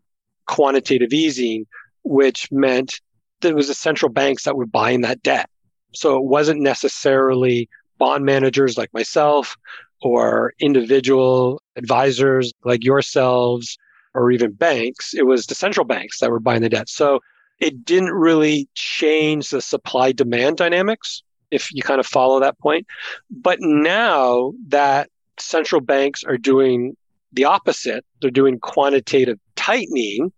quantitative 0.46 1.12
easing, 1.12 1.66
which 2.02 2.48
meant 2.52 3.00
that 3.40 3.48
it 3.48 3.56
was 3.56 3.68
the 3.68 3.74
central 3.74 4.12
banks 4.12 4.44
that 4.44 4.56
were 4.56 4.66
buying 4.66 5.00
that 5.00 5.22
debt. 5.22 5.48
So 5.94 6.18
it 6.18 6.24
wasn't 6.24 6.60
necessarily 6.60 7.68
bond 7.98 8.26
managers 8.26 8.76
like 8.76 8.92
myself 8.92 9.56
or 10.02 10.52
individual 10.60 11.62
advisors 11.76 12.52
like 12.64 12.84
yourselves 12.84 13.78
or 14.12 14.30
even 14.30 14.52
banks. 14.52 15.14
It 15.14 15.22
was 15.22 15.46
the 15.46 15.54
central 15.54 15.86
banks 15.86 16.20
that 16.20 16.30
were 16.30 16.40
buying 16.40 16.60
the 16.60 16.68
debt. 16.68 16.90
So 16.90 17.20
it 17.58 17.86
didn't 17.86 18.12
really 18.12 18.68
change 18.74 19.48
the 19.48 19.62
supply 19.62 20.12
demand 20.12 20.58
dynamics 20.58 21.22
if 21.54 21.72
you 21.72 21.82
kind 21.82 22.00
of 22.00 22.06
follow 22.06 22.40
that 22.40 22.58
point. 22.58 22.86
But 23.30 23.58
now 23.60 24.52
that 24.68 25.10
central 25.38 25.80
banks 25.80 26.24
are 26.24 26.38
doing 26.38 26.96
the 27.32 27.44
opposite, 27.44 28.04
they're 28.20 28.30
doing 28.30 28.58
quantitative 28.58 29.38
tightening, 29.56 30.32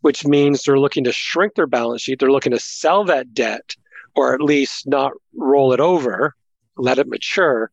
which 0.00 0.24
means 0.24 0.62
they're 0.62 0.78
looking 0.78 1.04
to 1.04 1.12
shrink 1.12 1.54
their 1.54 1.66
balance 1.66 2.02
sheet. 2.02 2.20
They're 2.20 2.30
looking 2.30 2.52
to 2.52 2.60
sell 2.60 3.04
that 3.04 3.34
debt 3.34 3.74
or 4.14 4.34
at 4.34 4.40
least 4.40 4.86
not 4.86 5.12
roll 5.36 5.72
it 5.72 5.80
over, 5.80 6.34
let 6.76 6.98
it 6.98 7.06
mature. 7.06 7.70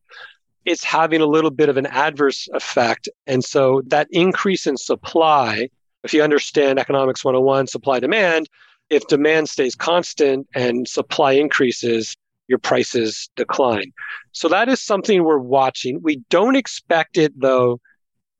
It's 0.64 0.84
having 0.84 1.20
a 1.20 1.26
little 1.26 1.50
bit 1.50 1.68
of 1.68 1.76
an 1.76 1.86
adverse 1.86 2.48
effect. 2.54 3.08
And 3.26 3.44
so 3.44 3.82
that 3.86 4.08
increase 4.10 4.66
in 4.66 4.76
supply, 4.76 5.68
if 6.04 6.12
you 6.14 6.22
understand 6.22 6.78
economics 6.78 7.24
101, 7.24 7.66
supply 7.66 7.98
demand, 7.98 8.48
if 8.90 9.06
demand 9.06 9.48
stays 9.48 9.74
constant 9.74 10.46
and 10.54 10.86
supply 10.86 11.32
increases, 11.32 12.16
your 12.48 12.58
prices 12.58 13.30
decline. 13.36 13.92
So 14.32 14.48
that 14.48 14.68
is 14.68 14.80
something 14.80 15.24
we're 15.24 15.38
watching. 15.38 16.00
We 16.02 16.16
don't 16.30 16.56
expect 16.56 17.16
it 17.16 17.32
though 17.38 17.80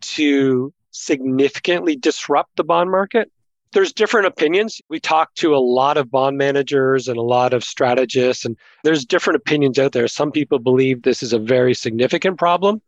to 0.03 0.73
significantly 0.90 1.97
disrupt 1.97 2.57
the 2.57 2.64
bond 2.64 2.90
market. 2.90 3.31
There's 3.73 3.93
different 3.93 4.29
opinions. 4.29 4.81
We 4.88 5.01
talk 5.01 5.35
to 5.37 5.55
a 5.55 5.59
lot 5.59 5.97
of 5.97 6.11
bond 6.11 6.38
managers 6.38 7.09
and 7.09 7.17
a 7.17 7.23
lot 7.23 7.53
of 7.53 7.64
strategists, 7.64 8.45
and 8.45 8.57
there's 8.85 9.05
different 9.05 9.37
opinions 9.37 9.81
out 9.81 9.93
there. 9.93 10.07
Some 10.07 10.31
people 10.31 10.61
believe 10.61 11.03
this 11.03 11.25
is 11.25 11.33
a 11.33 11.40
very 11.40 11.75
significant 11.75 12.38
problem 12.38 12.81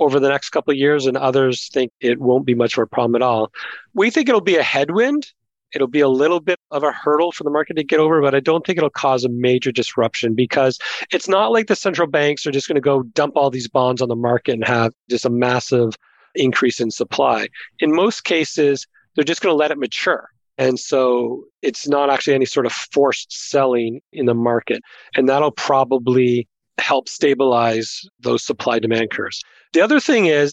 over 0.00 0.18
the 0.18 0.28
next 0.28 0.50
couple 0.50 0.72
of 0.72 0.76
years, 0.76 1.06
and 1.06 1.16
others 1.16 1.68
think 1.72 1.92
it 2.00 2.20
won't 2.20 2.46
be 2.46 2.54
much 2.54 2.76
of 2.76 2.82
a 2.82 2.86
problem 2.86 3.14
at 3.14 3.22
all. 3.22 3.52
We 3.94 4.10
think 4.10 4.28
it'll 4.28 4.40
be 4.40 4.56
a 4.56 4.62
headwind 4.62 5.32
It'll 5.74 5.88
be 5.88 6.00
a 6.00 6.08
little 6.08 6.40
bit 6.40 6.58
of 6.70 6.82
a 6.82 6.92
hurdle 6.92 7.32
for 7.32 7.44
the 7.44 7.50
market 7.50 7.74
to 7.74 7.84
get 7.84 8.00
over, 8.00 8.20
but 8.20 8.34
I 8.34 8.40
don't 8.40 8.64
think 8.64 8.78
it'll 8.78 8.90
cause 8.90 9.24
a 9.24 9.28
major 9.28 9.72
disruption 9.72 10.34
because 10.34 10.78
it's 11.10 11.28
not 11.28 11.52
like 11.52 11.66
the 11.66 11.76
central 11.76 12.08
banks 12.08 12.46
are 12.46 12.52
just 12.52 12.68
going 12.68 12.76
to 12.76 12.80
go 12.80 13.02
dump 13.02 13.36
all 13.36 13.50
these 13.50 13.68
bonds 13.68 14.00
on 14.00 14.08
the 14.08 14.16
market 14.16 14.52
and 14.52 14.64
have 14.64 14.92
just 15.10 15.24
a 15.24 15.30
massive 15.30 15.94
increase 16.34 16.80
in 16.80 16.90
supply. 16.90 17.48
In 17.78 17.94
most 17.94 18.24
cases, 18.24 18.86
they're 19.14 19.24
just 19.24 19.40
going 19.40 19.52
to 19.52 19.56
let 19.56 19.70
it 19.70 19.78
mature. 19.78 20.30
And 20.58 20.78
so 20.78 21.44
it's 21.62 21.88
not 21.88 22.10
actually 22.10 22.34
any 22.34 22.44
sort 22.44 22.66
of 22.66 22.72
forced 22.72 23.32
selling 23.32 24.00
in 24.12 24.26
the 24.26 24.34
market. 24.34 24.82
And 25.16 25.28
that'll 25.28 25.50
probably 25.50 26.48
help 26.78 27.08
stabilize 27.08 28.02
those 28.20 28.44
supply 28.44 28.78
demand 28.78 29.10
curves. 29.10 29.42
The 29.72 29.80
other 29.80 30.00
thing 30.00 30.26
is, 30.26 30.52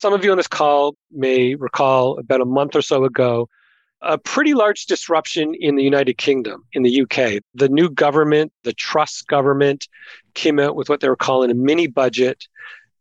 some 0.00 0.12
of 0.12 0.24
you 0.24 0.30
on 0.30 0.36
this 0.36 0.48
call 0.48 0.96
may 1.10 1.54
recall 1.54 2.18
about 2.18 2.40
a 2.40 2.46
month 2.46 2.76
or 2.76 2.82
so 2.82 3.04
ago, 3.04 3.48
a 4.04 4.18
pretty 4.18 4.54
large 4.54 4.86
disruption 4.86 5.54
in 5.58 5.76
the 5.76 5.82
United 5.82 6.18
Kingdom, 6.18 6.64
in 6.72 6.82
the 6.82 7.02
UK. 7.02 7.42
The 7.54 7.68
new 7.68 7.88
government, 7.88 8.52
the 8.62 8.72
Truss 8.72 9.22
government, 9.22 9.88
came 10.34 10.58
out 10.58 10.76
with 10.76 10.88
what 10.88 11.00
they 11.00 11.08
were 11.08 11.16
calling 11.16 11.50
a 11.50 11.54
mini 11.54 11.86
budget, 11.86 12.46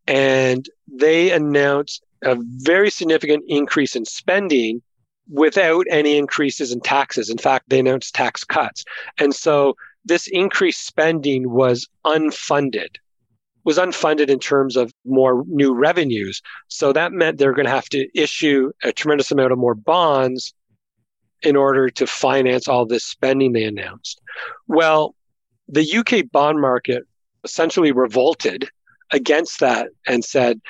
and 0.07 0.67
they 0.87 1.31
announced 1.31 2.03
a 2.23 2.37
very 2.39 2.89
significant 2.89 3.43
increase 3.47 3.95
in 3.95 4.05
spending 4.05 4.81
without 5.29 5.85
any 5.89 6.17
increases 6.17 6.71
in 6.71 6.79
taxes. 6.79 7.29
In 7.29 7.37
fact, 7.37 7.69
they 7.69 7.79
announced 7.79 8.15
tax 8.15 8.43
cuts. 8.43 8.85
And 9.19 9.35
so 9.35 9.75
this 10.05 10.27
increased 10.27 10.85
spending 10.85 11.49
was 11.49 11.87
unfunded 12.05 12.97
was 13.65 13.77
unfunded 13.77 14.27
in 14.27 14.39
terms 14.39 14.75
of 14.75 14.93
more 15.05 15.43
new 15.47 15.73
revenues. 15.73 16.41
So 16.67 16.91
that 16.93 17.13
meant 17.13 17.37
they're 17.37 17.53
going 17.53 17.65
to 17.65 17.71
have 17.71 17.89
to 17.89 18.07
issue 18.13 18.71
a 18.83 18.91
tremendous 18.91 19.31
amount 19.31 19.53
of 19.53 19.57
more 19.57 19.75
bonds 19.75 20.53
in 21.43 21.55
order 21.55 21.89
to 21.89 22.07
finance 22.07 22.67
all 22.67 22.85
this 22.85 23.03
spending 23.03 23.53
they 23.53 23.63
announced. 23.63 24.21
Well, 24.67 25.15
the 25.67 25.97
UK 25.97 26.31
bond 26.31 26.59
market 26.59 27.03
essentially 27.43 27.91
revolted 27.91 28.69
against 29.11 29.59
that 29.59 29.89
and 30.07 30.23
said, 30.23 30.61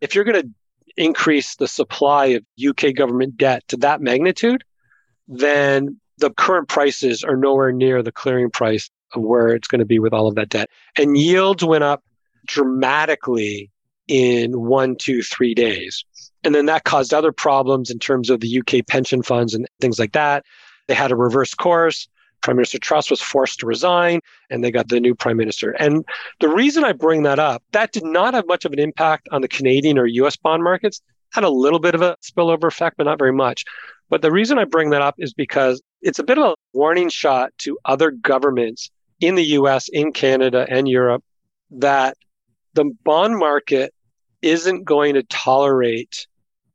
if 0.00 0.14
you're 0.14 0.24
going 0.24 0.42
to 0.42 0.48
increase 0.96 1.56
the 1.56 1.68
supply 1.68 2.26
of 2.26 2.44
UK 2.68 2.94
government 2.94 3.36
debt 3.36 3.66
to 3.68 3.76
that 3.78 4.00
magnitude, 4.00 4.64
then 5.28 5.98
the 6.18 6.30
current 6.30 6.68
prices 6.68 7.24
are 7.24 7.36
nowhere 7.36 7.72
near 7.72 8.02
the 8.02 8.12
clearing 8.12 8.50
price 8.50 8.90
of 9.14 9.22
where 9.22 9.48
it's 9.48 9.68
going 9.68 9.78
to 9.78 9.86
be 9.86 9.98
with 9.98 10.12
all 10.12 10.28
of 10.28 10.34
that 10.34 10.48
debt. 10.48 10.68
And 10.96 11.16
yields 11.16 11.64
went 11.64 11.84
up 11.84 12.02
dramatically 12.46 13.70
in 14.08 14.60
one, 14.60 14.96
two, 14.96 15.22
three 15.22 15.54
days. 15.54 16.04
And 16.44 16.54
then 16.54 16.66
that 16.66 16.84
caused 16.84 17.12
other 17.12 17.32
problems 17.32 17.90
in 17.90 17.98
terms 17.98 18.30
of 18.30 18.40
the 18.40 18.60
UK 18.60 18.86
pension 18.86 19.22
funds 19.22 19.54
and 19.54 19.66
things 19.80 19.98
like 19.98 20.12
that. 20.12 20.44
They 20.88 20.94
had 20.94 21.12
a 21.12 21.16
reverse 21.16 21.54
course. 21.54 22.08
Prime 22.42 22.56
Minister 22.56 22.78
Truss 22.78 23.10
was 23.10 23.20
forced 23.20 23.60
to 23.60 23.66
resign 23.66 24.20
and 24.48 24.64
they 24.64 24.70
got 24.70 24.88
the 24.88 24.98
new 24.98 25.14
prime 25.14 25.36
minister. 25.36 25.72
And 25.72 26.04
the 26.40 26.48
reason 26.48 26.84
I 26.84 26.92
bring 26.92 27.22
that 27.24 27.38
up, 27.38 27.62
that 27.72 27.92
did 27.92 28.04
not 28.04 28.32
have 28.32 28.46
much 28.46 28.64
of 28.64 28.72
an 28.72 28.78
impact 28.78 29.28
on 29.30 29.42
the 29.42 29.48
Canadian 29.48 29.98
or 29.98 30.06
US 30.06 30.36
bond 30.36 30.64
markets, 30.64 31.02
had 31.32 31.44
a 31.44 31.50
little 31.50 31.78
bit 31.78 31.94
of 31.94 32.02
a 32.02 32.16
spillover 32.22 32.64
effect, 32.64 32.96
but 32.96 33.04
not 33.04 33.18
very 33.18 33.32
much. 33.32 33.64
But 34.08 34.22
the 34.22 34.32
reason 34.32 34.58
I 34.58 34.64
bring 34.64 34.90
that 34.90 35.02
up 35.02 35.16
is 35.18 35.34
because 35.34 35.80
it's 36.02 36.18
a 36.18 36.24
bit 36.24 36.38
of 36.38 36.44
a 36.44 36.54
warning 36.72 37.10
shot 37.10 37.52
to 37.58 37.78
other 37.84 38.10
governments 38.10 38.90
in 39.20 39.34
the 39.34 39.44
US, 39.44 39.88
in 39.88 40.12
Canada, 40.12 40.66
and 40.68 40.88
Europe 40.88 41.22
that 41.70 42.16
the 42.74 42.90
bond 43.04 43.38
market 43.38 43.92
isn't 44.42 44.84
going 44.84 45.14
to 45.14 45.22
tolerate 45.24 46.26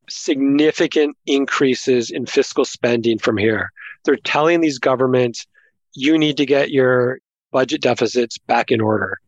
significant 0.09 1.17
increases 1.25 2.11
in 2.11 2.25
fiscal 2.25 2.65
spending 2.65 3.17
from 3.17 3.37
here. 3.37 3.71
They're 4.03 4.15
telling 4.17 4.61
these 4.61 4.79
governments 4.79 5.45
you 5.93 6.17
need 6.17 6.37
to 6.37 6.45
get 6.45 6.71
your 6.71 7.19
budget 7.51 7.81
deficits 7.81 8.37
back 8.37 8.71
in 8.71 8.81
order. 8.81 9.19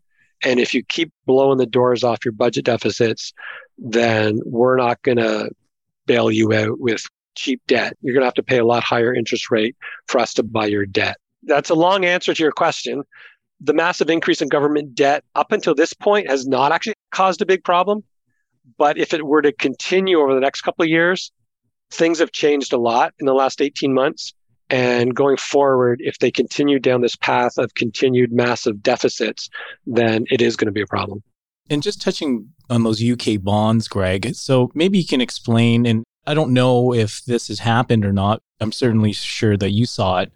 And 0.43 0.59
if 0.59 0.73
you 0.73 0.83
keep 0.83 1.11
blowing 1.25 1.57
the 1.57 1.65
doors 1.65 2.03
off 2.03 2.23
your 2.23 2.33
budget 2.33 2.65
deficits, 2.65 3.33
then 3.77 4.39
we're 4.45 4.77
not 4.77 5.01
going 5.01 5.17
to 5.17 5.49
bail 6.05 6.31
you 6.31 6.53
out 6.53 6.79
with 6.79 7.03
cheap 7.35 7.61
debt. 7.67 7.93
You're 8.01 8.13
going 8.13 8.21
to 8.21 8.27
have 8.27 8.33
to 8.35 8.43
pay 8.43 8.57
a 8.57 8.65
lot 8.65 8.83
higher 8.83 9.13
interest 9.13 9.49
rate 9.49 9.75
for 10.07 10.19
us 10.19 10.33
to 10.35 10.43
buy 10.43 10.67
your 10.67 10.85
debt. 10.85 11.17
That's 11.43 11.69
a 11.69 11.75
long 11.75 12.05
answer 12.05 12.33
to 12.33 12.43
your 12.43 12.51
question. 12.51 13.03
The 13.61 13.73
massive 13.73 14.09
increase 14.09 14.41
in 14.41 14.49
government 14.49 14.93
debt 14.93 15.23
up 15.35 15.51
until 15.51 15.73
this 15.73 15.93
point 15.93 16.29
has 16.29 16.45
not 16.45 16.71
actually 16.71 16.95
caused 17.11 17.41
a 17.41 17.45
big 17.45 17.63
problem. 17.63 18.03
But 18.77 18.97
if 18.97 19.13
it 19.13 19.25
were 19.25 19.41
to 19.41 19.51
continue 19.51 20.19
over 20.19 20.33
the 20.33 20.39
next 20.39 20.61
couple 20.61 20.83
of 20.83 20.89
years, 20.89 21.31
things 21.91 22.19
have 22.19 22.31
changed 22.31 22.73
a 22.73 22.77
lot 22.77 23.13
in 23.19 23.25
the 23.25 23.33
last 23.33 23.61
18 23.61 23.93
months. 23.93 24.33
And 24.69 25.15
going 25.15 25.37
forward, 25.37 26.01
if 26.03 26.19
they 26.19 26.29
continue 26.29 26.79
down 26.79 27.01
this 27.01 27.15
path 27.15 27.57
of 27.57 27.73
continued 27.75 28.33
massive 28.33 28.83
deficits, 28.83 29.49
then 29.85 30.25
it 30.29 30.41
is 30.41 30.57
going 30.57 30.65
to 30.65 30.73
be 30.73 30.81
a 30.81 30.87
problem. 30.87 31.23
And 31.69 31.81
just 31.81 32.01
touching 32.01 32.49
on 32.69 32.83
those 32.83 33.01
UK 33.01 33.41
bonds, 33.41 33.87
Greg, 33.87 34.35
so 34.35 34.71
maybe 34.73 34.97
you 34.97 35.05
can 35.05 35.21
explain, 35.21 35.85
and 35.85 36.03
I 36.25 36.33
don't 36.33 36.51
know 36.51 36.93
if 36.93 37.23
this 37.25 37.47
has 37.47 37.59
happened 37.59 38.05
or 38.05 38.11
not. 38.11 38.41
I'm 38.59 38.73
certainly 38.73 39.13
sure 39.13 39.55
that 39.55 39.71
you 39.71 39.85
saw 39.85 40.19
it. 40.19 40.31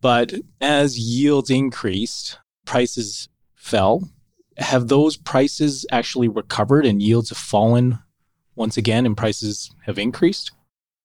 But 0.00 0.34
as 0.60 0.98
yields 0.98 1.50
increased, 1.50 2.38
prices 2.64 3.28
fell. 3.54 4.10
Have 4.58 4.88
those 4.88 5.16
prices 5.16 5.86
actually 5.90 6.28
recovered 6.28 6.86
and 6.86 7.02
yields 7.02 7.30
have 7.30 7.38
fallen 7.38 7.98
once 8.54 8.76
again 8.76 9.06
and 9.06 9.16
prices 9.16 9.70
have 9.84 9.98
increased? 9.98 10.52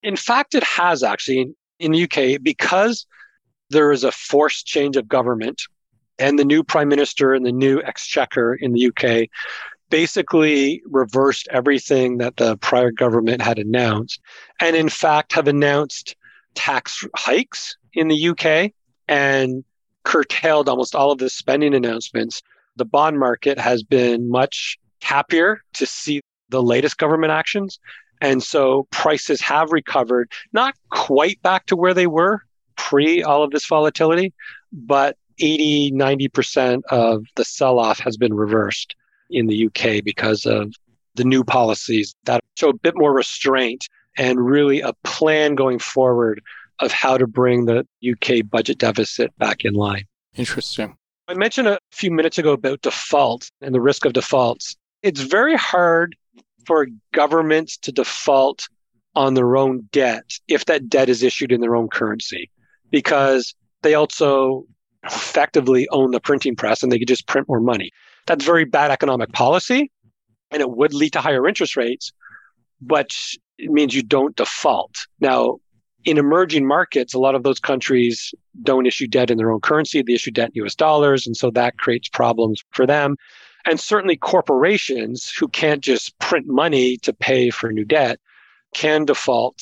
In 0.04 0.16
fact, 0.16 0.54
it 0.54 0.64
has 0.64 1.04
actually 1.04 1.56
in 1.80 1.92
the 1.92 2.04
UK 2.04 2.42
because 2.42 3.06
there 3.70 3.92
is 3.92 4.04
a 4.04 4.12
forced 4.12 4.66
change 4.66 4.96
of 4.98 5.08
government 5.08 5.64
and 6.20 6.40
the 6.40 6.46
new 6.46 6.64
prime 6.64 6.88
minister 6.88 7.34
and 7.34 7.46
the 7.46 7.52
new 7.52 7.82
exchequer 7.82 8.56
in 8.56 8.74
the 8.74 8.88
UK 8.88 9.28
basically 9.90 10.82
reversed 10.86 11.48
everything 11.52 12.18
that 12.18 12.38
the 12.38 12.58
prior 12.58 12.92
government 12.92 13.42
had 13.42 13.58
announced 13.58 14.20
and 14.60 14.76
in 14.76 14.90
fact 14.90 15.34
have 15.34 15.48
announced 15.48 16.16
tax 16.56 17.06
hikes 17.16 17.78
in 17.94 18.08
the 18.08 18.30
UK 18.30 18.72
and 19.08 19.64
curtailed 20.04 20.68
almost 20.68 20.96
all 20.96 21.12
of 21.12 21.20
the 21.20 21.30
spending 21.30 21.74
announcements 21.74 22.42
the 22.78 22.86
bond 22.86 23.20
market 23.20 23.60
has 23.60 23.84
been 23.84 24.30
much 24.30 24.78
happier 25.02 25.62
to 25.74 25.86
see 25.86 26.22
the 26.50 26.64
latest 26.64 26.98
government 26.98 27.32
actions 27.32 27.80
and 28.22 28.42
so 28.42 28.88
prices 28.92 29.42
have 29.42 29.72
recovered, 29.72 30.32
not 30.54 30.76
quite 30.90 31.42
back 31.42 31.66
to 31.68 31.76
where 31.76 31.94
they 31.94 32.08
were 32.08 32.42
pre 32.76 33.24
all 33.24 33.44
of 33.44 33.52
this 33.52 33.66
volatility, 33.66 34.34
but 34.72 35.18
80, 35.40 35.92
90% 35.92 36.82
of 36.90 37.24
the 37.36 37.46
sell 37.46 37.80
off 37.80 38.00
has 38.00 38.18
been 38.18 38.34
reversed 38.34 38.96
in 39.30 39.48
the 39.48 39.68
UK 39.68 40.04
because 40.04 40.46
of 40.46 40.74
the 41.16 41.24
new 41.24 41.44
policies 41.44 42.16
that 42.24 42.44
show 42.56 42.70
a 42.70 42.78
bit 42.78 42.96
more 42.98 43.14
restraint 43.14 43.88
and 44.18 44.44
really 44.44 44.82
a 44.82 44.94
plan 45.04 45.54
going 45.56 45.80
forward 45.80 46.42
of 46.80 46.92
how 46.92 47.18
to 47.18 47.28
bring 47.28 47.66
the 47.66 47.86
UK 48.08 48.48
budget 48.50 48.78
deficit 48.78 49.36
back 49.38 49.64
in 49.64 49.74
line. 49.74 50.06
Interesting. 50.36 50.96
I 51.30 51.34
mentioned 51.34 51.68
a 51.68 51.80
few 51.92 52.10
minutes 52.10 52.38
ago 52.38 52.54
about 52.54 52.82
default 52.82 53.52
and 53.62 53.76
the 53.76 53.82
risk 53.82 54.06
of 54.06 54.14
defaults. 54.14 54.78
It's 55.04 55.20
very 55.20 55.58
hard 55.58 56.16
for 56.66 56.88
governments 57.14 57.78
to 57.78 57.92
default 57.92 58.68
on 59.14 59.34
their 59.34 59.58
own 59.58 59.90
debt 59.92 60.24
if 60.48 60.66
that 60.66 60.88
debt 60.88 61.10
is 61.10 61.24
issued 61.24 61.52
in 61.52 61.60
their 61.60 61.76
own 61.76 61.90
currency 61.90 62.50
because 62.92 63.54
they 63.82 63.94
also 63.94 64.66
effectively 65.04 65.88
own 65.90 66.12
the 66.12 66.20
printing 66.20 66.56
press 66.56 66.82
and 66.82 66.92
they 66.92 67.00
could 67.00 67.08
just 67.08 67.28
print 67.28 67.48
more 67.50 67.60
money. 67.60 67.92
That's 68.26 68.46
very 68.46 68.66
bad 68.66 68.92
economic 68.92 69.34
policy 69.34 69.92
and 70.52 70.62
it 70.62 70.70
would 70.70 70.94
lead 70.94 71.14
to 71.14 71.22
higher 71.22 71.46
interest 71.48 71.76
rates, 71.76 72.14
but 72.80 73.12
it 73.58 73.70
means 73.70 73.94
you 73.94 74.04
don't 74.04 74.36
default. 74.36 75.08
Now, 75.20 75.58
in 76.08 76.18
emerging 76.18 76.66
markets, 76.66 77.14
a 77.14 77.20
lot 77.20 77.36
of 77.36 77.44
those 77.44 77.60
countries 77.60 78.34
don't 78.64 78.86
issue 78.86 79.08
debt 79.08 79.30
in 79.30 79.38
their 79.38 79.52
own 79.52 79.60
currency. 79.60 80.02
They 80.02 80.14
issue 80.14 80.32
debt 80.32 80.52
in 80.56 80.64
US 80.64 80.74
dollars. 80.74 81.28
And 81.28 81.36
so 81.36 81.52
that 81.52 81.78
creates 81.80 82.08
problems 82.08 82.64
for 82.72 82.86
them. 82.86 83.18
And 83.66 83.78
certainly 83.78 84.16
corporations 84.16 85.30
who 85.30 85.50
can't 85.50 85.84
just 85.84 86.18
print 86.20 86.48
money 86.48 86.96
to 87.00 87.12
pay 87.12 87.50
for 87.50 87.74
new 87.74 87.84
debt 87.84 88.22
can 88.74 89.04
default 89.04 89.62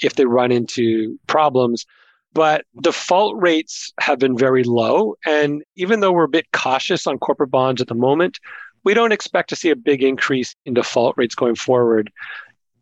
if 0.00 0.14
they 0.14 0.26
run 0.26 0.52
into 0.52 1.18
problems. 1.26 1.86
But 2.32 2.66
default 2.80 3.42
rates 3.42 3.92
have 3.98 4.20
been 4.20 4.38
very 4.38 4.62
low. 4.62 5.16
And 5.26 5.64
even 5.74 5.98
though 5.98 6.12
we're 6.12 6.22
a 6.22 6.28
bit 6.28 6.52
cautious 6.52 7.08
on 7.08 7.18
corporate 7.18 7.50
bonds 7.50 7.80
at 7.82 7.88
the 7.88 7.96
moment, 7.96 8.38
we 8.84 8.94
don't 8.94 9.10
expect 9.10 9.48
to 9.48 9.56
see 9.56 9.70
a 9.70 9.76
big 9.76 10.04
increase 10.04 10.54
in 10.64 10.74
default 10.74 11.16
rates 11.18 11.34
going 11.34 11.56
forward. 11.56 12.12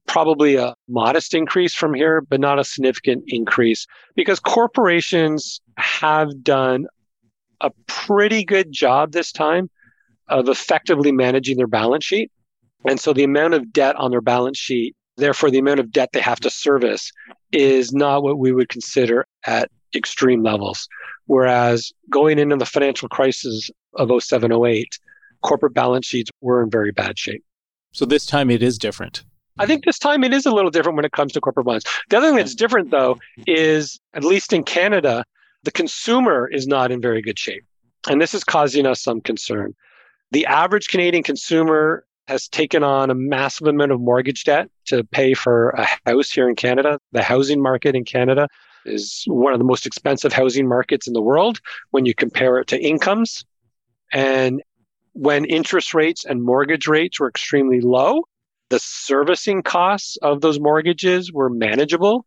Probably 0.09 0.57
a 0.57 0.75
modest 0.88 1.35
increase 1.35 1.75
from 1.75 1.94
here, 1.94 2.21
but 2.23 2.40
not 2.40 2.59
a 2.59 2.64
significant 2.64 3.25
increase 3.29 3.87
because 4.16 4.40
corporations 4.40 5.61
have 5.77 6.42
done 6.42 6.87
a 7.61 7.71
pretty 7.87 8.44
good 8.44 8.73
job 8.73 9.12
this 9.12 9.31
time 9.31 9.71
of 10.29 10.49
effectively 10.49 11.12
managing 11.12 11.57
their 11.57 11.66
balance 11.66 12.05
sheet. 12.05 12.31
And 12.88 12.99
so 12.99 13.12
the 13.12 13.25
amount 13.25 13.55
of 13.55 13.73
debt 13.73 13.97
on 13.97 14.11
their 14.11 14.21
balance 14.21 14.59
sheet, 14.59 14.97
therefore 15.16 15.51
the 15.51 15.59
amount 15.59 15.81
of 15.81 15.92
debt 15.92 16.11
they 16.12 16.21
have 16.21 16.40
to 16.40 16.51
service 16.51 17.12
is 17.53 17.92
not 17.92 18.23
what 18.23 18.38
we 18.38 18.53
would 18.53 18.68
consider 18.68 19.27
at 19.47 19.71
extreme 19.94 20.42
levels. 20.42 20.88
Whereas 21.27 21.92
going 22.11 22.38
into 22.38 22.57
the 22.57 22.66
financial 22.66 23.09
crisis 23.09 23.71
of 23.94 24.11
07, 24.23 24.53
08, 24.53 24.99
corporate 25.42 25.75
balance 25.75 26.07
sheets 26.07 26.31
were 26.40 26.62
in 26.62 26.71
very 26.71 26.92
bad 26.92 27.18
shape. 27.18 27.44
So 27.92 28.05
this 28.05 28.27
time 28.27 28.51
it 28.51 28.62
is 28.62 28.79
different. 28.79 29.25
I 29.59 29.66
think 29.66 29.85
this 29.85 29.99
time 29.99 30.25
it 30.25 30.33
is 30.33 30.47
a 30.47 30.51
little 30.51 30.71
different 30.71 30.97
when 30.97 31.05
it 31.05 31.12
comes 31.12 31.33
to 31.33 31.40
corporate 31.40 31.66
bonds. 31.66 31.85
The 32.11 32.18
other 32.18 32.29
thing 32.29 32.37
that's 32.37 32.55
different, 32.55 32.90
though, 32.90 33.18
is 33.47 33.99
at 34.14 34.25
least 34.25 34.53
in 34.53 34.62
Canada, 34.64 35.25
the 35.64 35.73
consumer 35.73 36.49
is 36.49 36.66
not 36.66 36.90
in 36.90 37.01
very 37.01 37.23
good 37.23 37.38
shape. 37.38 37.64
And 38.09 38.21
this 38.21 38.35
is 38.35 38.44
causing 38.44 38.87
us 38.87 39.03
some 39.03 39.21
concern. 39.21 39.75
The 40.31 40.47
average 40.47 40.88
Canadian 40.88 41.23
consumer 41.23 42.05
has 42.29 42.47
taken 42.47 42.83
on 42.83 43.11
a 43.11 43.14
massive 43.14 43.66
amount 43.66 43.90
of 43.90 44.01
mortgage 44.01 44.44
debt 44.44 44.68
to 44.87 45.03
pay 45.03 45.35
for 45.35 45.71
a 45.71 45.87
house 46.07 46.31
here 46.31 46.49
in 46.49 46.55
Canada. 46.55 46.99
The 47.12 47.23
housing 47.23 47.61
market 47.61 47.97
in 47.97 48.05
Canada 48.05 48.49
is 48.85 49.25
one 49.27 49.53
of 49.55 49.59
the 49.59 49.64
most 49.64 49.87
expensive 49.87 50.33
housing 50.33 50.68
markets 50.68 51.07
in 51.07 51.14
the 51.14 51.23
world 51.23 51.61
when 51.90 52.07
you 52.07 52.14
compare 52.14 52.59
it 52.59 52.66
to 52.68 52.81
incomes. 52.81 53.44
And 54.12 54.62
when 55.14 55.44
interest 55.47 55.94
rates 55.94 56.25
and 56.25 56.42
mortgage 56.42 56.87
rates 56.87 57.18
were 57.18 57.29
extremely 57.29 57.81
low, 57.81 58.25
the 58.70 58.78
servicing 58.78 59.62
costs 59.62 60.16
of 60.22 60.40
those 60.40 60.61
mortgages 60.61 61.33
were 61.33 61.50
manageable. 61.50 62.24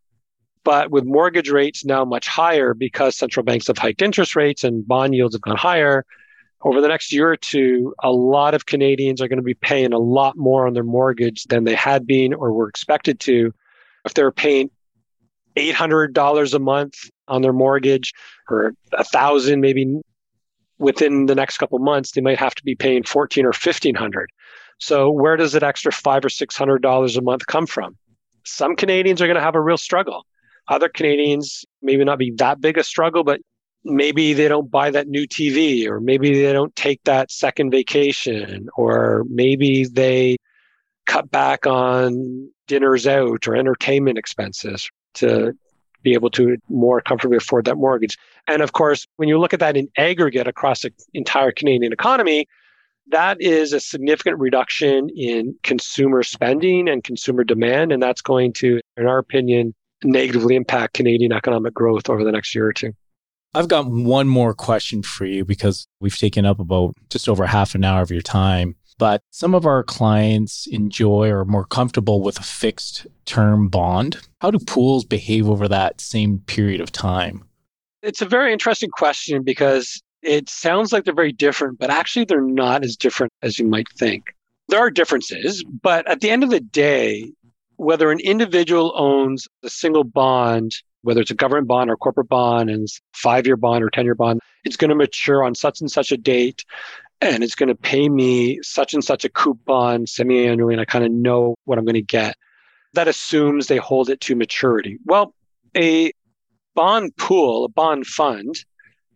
But 0.64 0.90
with 0.90 1.04
mortgage 1.04 1.50
rates 1.50 1.84
now 1.84 2.04
much 2.04 2.28
higher 2.28 2.72
because 2.72 3.16
central 3.16 3.44
banks 3.44 3.66
have 3.66 3.78
hiked 3.78 4.00
interest 4.00 4.36
rates 4.36 4.62
and 4.62 4.86
bond 4.86 5.14
yields 5.14 5.34
have 5.34 5.42
gone 5.42 5.56
higher, 5.56 6.04
over 6.64 6.80
the 6.80 6.88
next 6.88 7.12
year 7.12 7.30
or 7.30 7.36
two, 7.36 7.94
a 8.02 8.12
lot 8.12 8.54
of 8.54 8.66
Canadians 8.66 9.20
are 9.20 9.28
going 9.28 9.38
to 9.38 9.42
be 9.42 9.54
paying 9.54 9.92
a 9.92 9.98
lot 9.98 10.36
more 10.36 10.66
on 10.66 10.74
their 10.74 10.84
mortgage 10.84 11.44
than 11.44 11.64
they 11.64 11.74
had 11.74 12.06
been 12.06 12.32
or 12.32 12.52
were 12.52 12.68
expected 12.68 13.18
to. 13.20 13.52
If 14.04 14.14
they're 14.14 14.32
paying 14.32 14.70
$800 15.56 16.54
a 16.54 16.58
month 16.58 16.94
on 17.28 17.42
their 17.42 17.52
mortgage 17.52 18.12
or 18.48 18.74
a 18.92 19.04
thousand, 19.04 19.60
maybe 19.60 20.00
within 20.78 21.26
the 21.26 21.34
next 21.34 21.58
couple 21.58 21.78
months, 21.78 22.12
they 22.12 22.20
might 22.20 22.38
have 22.38 22.54
to 22.54 22.62
be 22.62 22.74
paying 22.74 23.02
14 23.02 23.44
or 23.44 23.48
1500. 23.48 24.30
So 24.82 25.12
where 25.12 25.36
does 25.36 25.52
that 25.52 25.62
extra 25.62 25.92
five 25.92 26.24
or 26.24 26.28
$600 26.28 27.16
a 27.16 27.22
month 27.22 27.46
come 27.46 27.68
from? 27.68 27.96
Some 28.42 28.74
Canadians 28.74 29.22
are 29.22 29.28
going 29.28 29.36
to 29.36 29.40
have 29.40 29.54
a 29.54 29.60
real 29.60 29.76
struggle. 29.76 30.26
Other 30.66 30.88
Canadians 30.88 31.64
maybe 31.82 32.04
not 32.04 32.18
be 32.18 32.32
that 32.38 32.60
big 32.60 32.76
a 32.76 32.82
struggle, 32.82 33.22
but 33.22 33.40
maybe 33.84 34.32
they 34.32 34.48
don't 34.48 34.68
buy 34.68 34.90
that 34.90 35.06
new 35.06 35.24
TV, 35.28 35.86
or 35.86 36.00
maybe 36.00 36.34
they 36.42 36.52
don't 36.52 36.74
take 36.74 37.00
that 37.04 37.30
second 37.30 37.70
vacation, 37.70 38.68
or 38.76 39.24
maybe 39.30 39.84
they 39.84 40.36
cut 41.06 41.30
back 41.30 41.64
on 41.64 42.50
dinners 42.66 43.06
out 43.06 43.46
or 43.46 43.54
entertainment 43.54 44.18
expenses 44.18 44.90
to 45.14 45.52
be 46.02 46.12
able 46.14 46.30
to 46.30 46.56
more 46.68 47.00
comfortably 47.00 47.36
afford 47.36 47.66
that 47.66 47.76
mortgage. 47.76 48.18
And 48.48 48.62
of 48.62 48.72
course, 48.72 49.06
when 49.14 49.28
you 49.28 49.38
look 49.38 49.54
at 49.54 49.60
that 49.60 49.76
in 49.76 49.88
aggregate 49.96 50.48
across 50.48 50.82
the 50.82 50.90
entire 51.14 51.52
Canadian 51.52 51.92
economy, 51.92 52.48
that 53.08 53.40
is 53.40 53.72
a 53.72 53.80
significant 53.80 54.38
reduction 54.38 55.08
in 55.14 55.54
consumer 55.62 56.22
spending 56.22 56.88
and 56.88 57.04
consumer 57.04 57.44
demand. 57.44 57.92
And 57.92 58.02
that's 58.02 58.22
going 58.22 58.52
to, 58.54 58.80
in 58.96 59.06
our 59.06 59.18
opinion, 59.18 59.74
negatively 60.04 60.56
impact 60.56 60.94
Canadian 60.94 61.32
economic 61.32 61.74
growth 61.74 62.08
over 62.08 62.24
the 62.24 62.32
next 62.32 62.54
year 62.54 62.66
or 62.66 62.72
two. 62.72 62.92
I've 63.54 63.68
got 63.68 63.86
one 63.86 64.28
more 64.28 64.54
question 64.54 65.02
for 65.02 65.26
you 65.26 65.44
because 65.44 65.86
we've 66.00 66.16
taken 66.16 66.46
up 66.46 66.58
about 66.58 66.94
just 67.10 67.28
over 67.28 67.44
half 67.46 67.74
an 67.74 67.84
hour 67.84 68.00
of 68.00 68.10
your 68.10 68.22
time. 68.22 68.76
But 68.98 69.22
some 69.30 69.54
of 69.54 69.66
our 69.66 69.82
clients 69.82 70.66
enjoy 70.70 71.28
or 71.28 71.40
are 71.40 71.44
more 71.44 71.64
comfortable 71.64 72.22
with 72.22 72.38
a 72.38 72.42
fixed 72.42 73.06
term 73.24 73.68
bond. 73.68 74.18
How 74.40 74.50
do 74.50 74.58
pools 74.58 75.04
behave 75.04 75.48
over 75.48 75.68
that 75.68 76.00
same 76.00 76.38
period 76.46 76.80
of 76.80 76.92
time? 76.92 77.44
It's 78.02 78.22
a 78.22 78.26
very 78.26 78.52
interesting 78.52 78.90
question 78.90 79.42
because 79.42 80.00
it 80.22 80.48
sounds 80.48 80.92
like 80.92 81.04
they're 81.04 81.14
very 81.14 81.32
different, 81.32 81.78
but 81.78 81.90
actually 81.90 82.24
they're 82.24 82.40
not 82.40 82.84
as 82.84 82.96
different 82.96 83.32
as 83.42 83.58
you 83.58 83.66
might 83.66 83.88
think. 83.96 84.34
There 84.68 84.80
are 84.80 84.90
differences, 84.90 85.64
but 85.64 86.08
at 86.08 86.20
the 86.20 86.30
end 86.30 86.44
of 86.44 86.50
the 86.50 86.60
day, 86.60 87.32
whether 87.76 88.10
an 88.10 88.20
individual 88.20 88.92
owns 88.96 89.48
a 89.62 89.68
single 89.68 90.04
bond, 90.04 90.72
whether 91.02 91.20
it's 91.20 91.30
a 91.30 91.34
government 91.34 91.66
bond 91.66 91.90
or 91.90 91.96
corporate 91.96 92.28
bond 92.28 92.70
and 92.70 92.86
five 93.12 93.46
year 93.46 93.56
bond 93.56 93.82
or 93.82 93.90
10 93.90 94.04
year 94.04 94.14
bond, 94.14 94.40
it's 94.64 94.76
going 94.76 94.90
to 94.90 94.94
mature 94.94 95.42
on 95.42 95.54
such 95.54 95.80
and 95.80 95.90
such 95.90 96.12
a 96.12 96.16
date 96.16 96.64
and 97.22 97.44
it's 97.44 97.54
going 97.54 97.68
to 97.68 97.74
pay 97.74 98.08
me 98.08 98.58
such 98.62 98.94
and 98.94 99.04
such 99.04 99.24
a 99.24 99.28
coupon 99.28 100.06
semi 100.06 100.44
annually, 100.46 100.74
and 100.74 100.80
I 100.80 100.84
kind 100.84 101.04
of 101.04 101.12
know 101.12 101.54
what 101.64 101.78
I'm 101.78 101.84
going 101.84 101.94
to 101.94 102.02
get. 102.02 102.36
That 102.94 103.08
assumes 103.08 103.68
they 103.68 103.76
hold 103.76 104.10
it 104.10 104.20
to 104.22 104.34
maturity. 104.34 104.98
Well, 105.06 105.32
a 105.76 106.12
bond 106.74 107.16
pool, 107.16 107.64
a 107.64 107.68
bond 107.68 108.06
fund, 108.06 108.56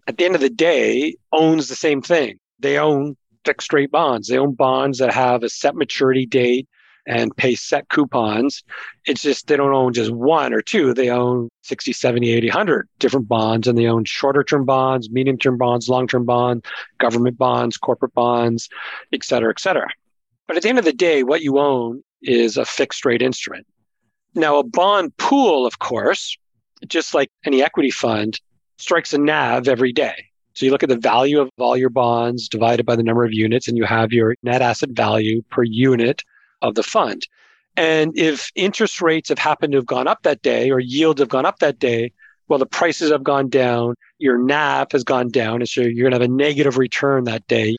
at 0.06 0.18
the 0.18 0.24
end 0.24 0.34
of 0.34 0.40
the 0.40 0.50
day, 0.50 1.16
owns 1.32 1.68
the 1.68 1.74
same 1.74 2.02
thing. 2.02 2.38
They 2.58 2.78
own 2.78 3.16
fixed 3.44 3.72
rate 3.72 3.90
bonds. 3.90 4.28
They 4.28 4.38
own 4.38 4.54
bonds 4.54 4.98
that 4.98 5.12
have 5.12 5.42
a 5.42 5.48
set 5.48 5.74
maturity 5.74 6.26
date 6.26 6.68
and 7.06 7.36
pay 7.36 7.54
set 7.54 7.88
coupons. 7.88 8.64
It's 9.04 9.22
just 9.22 9.46
they 9.46 9.56
don't 9.56 9.72
own 9.72 9.92
just 9.92 10.10
one 10.10 10.52
or 10.52 10.60
two. 10.60 10.92
They 10.92 11.08
own 11.08 11.48
60, 11.62 11.92
70, 11.92 12.30
80, 12.30 12.48
100 12.48 12.88
different 12.98 13.28
bonds 13.28 13.68
and 13.68 13.78
they 13.78 13.86
own 13.86 14.04
shorter 14.04 14.42
term 14.42 14.64
bonds, 14.64 15.08
medium 15.10 15.38
term 15.38 15.56
bonds, 15.56 15.88
long 15.88 16.08
term 16.08 16.24
bonds, 16.24 16.66
government 16.98 17.38
bonds, 17.38 17.76
corporate 17.76 18.14
bonds, 18.14 18.68
et 19.12 19.24
cetera, 19.24 19.50
et 19.50 19.60
cetera. 19.60 19.88
But 20.48 20.56
at 20.56 20.62
the 20.62 20.68
end 20.68 20.78
of 20.78 20.84
the 20.84 20.92
day, 20.92 21.22
what 21.22 21.42
you 21.42 21.58
own 21.58 22.02
is 22.22 22.56
a 22.56 22.64
fixed 22.64 23.04
rate 23.04 23.22
instrument. 23.22 23.66
Now, 24.34 24.58
a 24.58 24.64
bond 24.64 25.16
pool, 25.16 25.64
of 25.64 25.78
course, 25.78 26.36
just 26.86 27.14
like 27.14 27.30
any 27.44 27.62
equity 27.62 27.90
fund, 27.90 28.38
strikes 28.78 29.12
a 29.12 29.18
NAV 29.18 29.68
every 29.68 29.92
day. 29.92 30.26
So 30.54 30.64
you 30.64 30.72
look 30.72 30.82
at 30.82 30.88
the 30.88 30.96
value 30.96 31.40
of 31.40 31.50
all 31.58 31.76
your 31.76 31.90
bonds 31.90 32.48
divided 32.48 32.86
by 32.86 32.96
the 32.96 33.02
number 33.02 33.24
of 33.24 33.32
units, 33.32 33.68
and 33.68 33.76
you 33.76 33.84
have 33.84 34.12
your 34.12 34.36
net 34.42 34.62
asset 34.62 34.90
value 34.90 35.42
per 35.50 35.62
unit 35.62 36.22
of 36.62 36.74
the 36.74 36.82
fund. 36.82 37.26
And 37.76 38.16
if 38.16 38.50
interest 38.54 39.02
rates 39.02 39.28
have 39.28 39.38
happened 39.38 39.72
to 39.72 39.78
have 39.78 39.86
gone 39.86 40.08
up 40.08 40.22
that 40.22 40.40
day 40.40 40.70
or 40.70 40.80
yields 40.80 41.20
have 41.20 41.28
gone 41.28 41.44
up 41.44 41.58
that 41.58 41.78
day, 41.78 42.12
well, 42.48 42.58
the 42.58 42.66
prices 42.66 43.10
have 43.10 43.22
gone 43.22 43.48
down, 43.50 43.96
your 44.18 44.38
NAV 44.38 44.92
has 44.92 45.04
gone 45.04 45.28
down, 45.28 45.56
and 45.56 45.68
so 45.68 45.82
you're 45.82 46.08
going 46.08 46.12
to 46.12 46.24
have 46.24 46.30
a 46.30 46.32
negative 46.32 46.78
return 46.78 47.24
that 47.24 47.46
day 47.48 47.76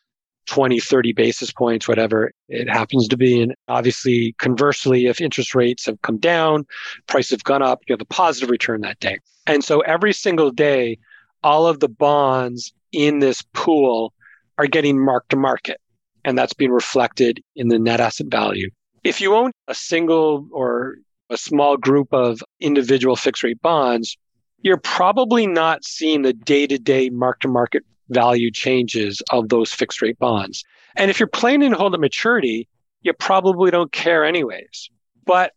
20, 0.48 0.80
30 0.80 1.14
basis 1.14 1.52
points, 1.52 1.88
whatever 1.88 2.32
it 2.50 2.70
happens 2.70 3.08
to 3.08 3.18
be. 3.18 3.42
And 3.42 3.54
obviously, 3.68 4.34
conversely, 4.40 5.06
if 5.06 5.22
interest 5.22 5.54
rates 5.54 5.86
have 5.86 6.02
come 6.02 6.18
down, 6.18 6.66
prices 7.08 7.32
have 7.32 7.44
gone 7.44 7.62
up, 7.62 7.82
you 7.88 7.94
have 7.94 8.02
a 8.02 8.06
positive 8.06 8.50
return 8.50 8.82
that 8.82 9.00
day. 9.00 9.20
And 9.46 9.64
so 9.64 9.82
every 9.82 10.14
single 10.14 10.52
day, 10.52 10.98
all 11.44 11.68
of 11.68 11.80
the 11.80 11.90
bonds 11.90 12.74
in 12.92 13.20
this 13.20 13.42
pool 13.54 14.14
are 14.58 14.68
getting 14.68 15.04
marked 15.04 15.30
to 15.30 15.38
market. 15.38 15.80
And 16.26 16.38
that's 16.38 16.54
being 16.54 16.72
reflected 16.72 17.42
in 17.56 17.70
the 17.70 17.80
net 17.80 18.00
asset 18.00 18.28
value. 18.30 18.70
If 19.04 19.22
you 19.22 19.36
own 19.36 19.52
a 19.68 19.76
single 19.76 20.48
or 20.52 20.96
a 21.30 21.38
small 21.38 21.78
group 21.78 22.14
of 22.14 22.42
individual 22.60 23.16
fixed 23.16 23.44
rate 23.44 23.62
bonds, 23.62 24.18
you're 24.62 24.78
probably 24.78 25.48
not 25.48 25.86
seeing 25.86 26.24
the 26.24 26.34
day 26.34 26.68
to 26.68 26.78
day 26.78 27.10
mark 27.10 27.40
to 27.42 27.48
market 27.48 27.84
value 28.10 28.52
changes 28.52 29.22
of 29.32 29.50
those 29.50 29.72
fixed 29.72 30.02
rate 30.02 30.20
bonds. 30.20 30.64
And 30.96 31.12
if 31.12 31.20
you're 31.20 31.28
planning 31.28 31.72
to 31.72 31.78
hold 31.78 31.94
at 31.94 32.00
maturity, 32.00 32.68
you 33.02 33.14
probably 33.14 33.72
don't 33.72 33.92
care 33.92 34.26
anyways. 34.26 34.90
But 35.26 35.54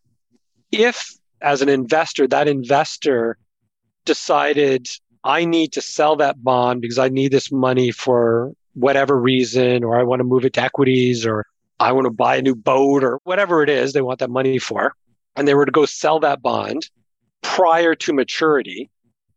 if 0.71 1.15
as 1.41 1.61
an 1.61 1.69
investor, 1.69 2.27
that 2.27 2.47
investor 2.47 3.37
decided 4.05 4.87
I 5.23 5.45
need 5.45 5.73
to 5.73 5.81
sell 5.81 6.15
that 6.17 6.43
bond 6.43 6.81
because 6.81 6.97
I 6.97 7.09
need 7.09 7.31
this 7.31 7.51
money 7.51 7.91
for 7.91 8.53
whatever 8.73 9.19
reason, 9.19 9.83
or 9.83 9.99
I 9.99 10.03
want 10.03 10.19
to 10.19 10.23
move 10.23 10.45
it 10.45 10.53
to 10.53 10.61
equities, 10.61 11.25
or 11.25 11.45
I 11.79 11.91
want 11.91 12.05
to 12.05 12.11
buy 12.11 12.37
a 12.37 12.41
new 12.41 12.55
boat, 12.55 13.03
or 13.03 13.19
whatever 13.23 13.63
it 13.63 13.69
is 13.69 13.93
they 13.93 14.01
want 14.01 14.19
that 14.19 14.29
money 14.29 14.59
for, 14.59 14.93
and 15.35 15.47
they 15.47 15.53
were 15.53 15.65
to 15.65 15.71
go 15.71 15.85
sell 15.85 16.19
that 16.21 16.41
bond 16.41 16.89
prior 17.41 17.95
to 17.95 18.13
maturity, 18.13 18.89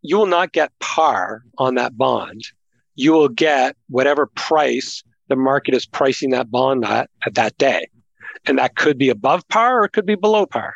you 0.02 0.16
will 0.16 0.26
not 0.26 0.52
get 0.52 0.70
par 0.78 1.42
on 1.58 1.74
that 1.74 1.96
bond 1.96 2.44
you 2.94 3.12
will 3.12 3.28
get 3.28 3.76
whatever 3.88 4.26
price 4.26 5.02
the 5.28 5.36
market 5.36 5.74
is 5.74 5.86
pricing 5.86 6.30
that 6.30 6.50
bond 6.50 6.84
at 6.84 7.10
at 7.26 7.34
that 7.34 7.56
day. 7.58 7.88
And 8.46 8.58
that 8.58 8.76
could 8.76 8.98
be 8.98 9.08
above 9.08 9.46
par 9.48 9.80
or 9.80 9.84
it 9.84 9.92
could 9.92 10.06
be 10.06 10.16
below 10.16 10.46
par. 10.46 10.74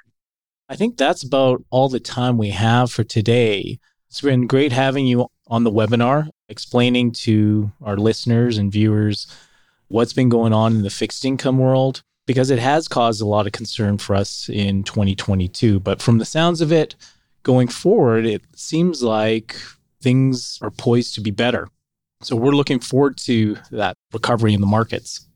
I 0.71 0.77
think 0.77 0.97
that's 0.97 1.23
about 1.23 1.63
all 1.71 1.89
the 1.89 2.01
time 2.01 2.39
we 2.39 2.51
have 2.51 2.91
for 2.91 3.05
today. 3.05 3.79
It's 4.09 4.21
been 4.21 4.47
great 4.47 4.73
having 4.73 5.07
you 5.07 5.29
on 5.49 5.65
the 5.65 5.71
webinar, 5.71 6.29
explaining 6.49 7.13
to 7.13 7.73
our 7.83 7.97
listeners 7.97 8.59
and 8.59 8.73
viewers 8.73 9.27
what's 9.89 10.13
been 10.13 10.29
going 10.29 10.53
on 10.53 10.77
in 10.77 10.83
the 10.83 10.91
fixed 10.91 11.25
income 11.25 11.59
world, 11.59 12.03
because 12.27 12.51
it 12.51 12.59
has 12.59 12.89
caused 12.89 13.23
a 13.23 13.27
lot 13.27 13.47
of 13.47 13.53
concern 13.53 13.97
for 13.97 14.15
us 14.15 14.49
in 14.51 14.83
2022. 14.83 15.81
But 15.81 16.03
from 16.03 16.19
the 16.19 16.27
sounds 16.27 16.61
of 16.61 16.71
it, 16.73 16.95
going 17.43 17.69
forward, 17.69 18.27
it 18.27 18.43
seems 18.55 19.03
like 19.03 19.57
things 20.03 20.59
are 20.61 20.71
poised 20.71 21.15
to 21.15 21.21
be 21.23 21.31
better. 21.31 21.69
So 22.23 22.35
we're 22.35 22.53
looking 22.53 22.81
forward 22.81 23.17
to 23.19 23.57
that 23.71 23.97
recovery 24.13 24.55
in 24.55 24.61
the 24.61 24.67
markets. 24.67 25.27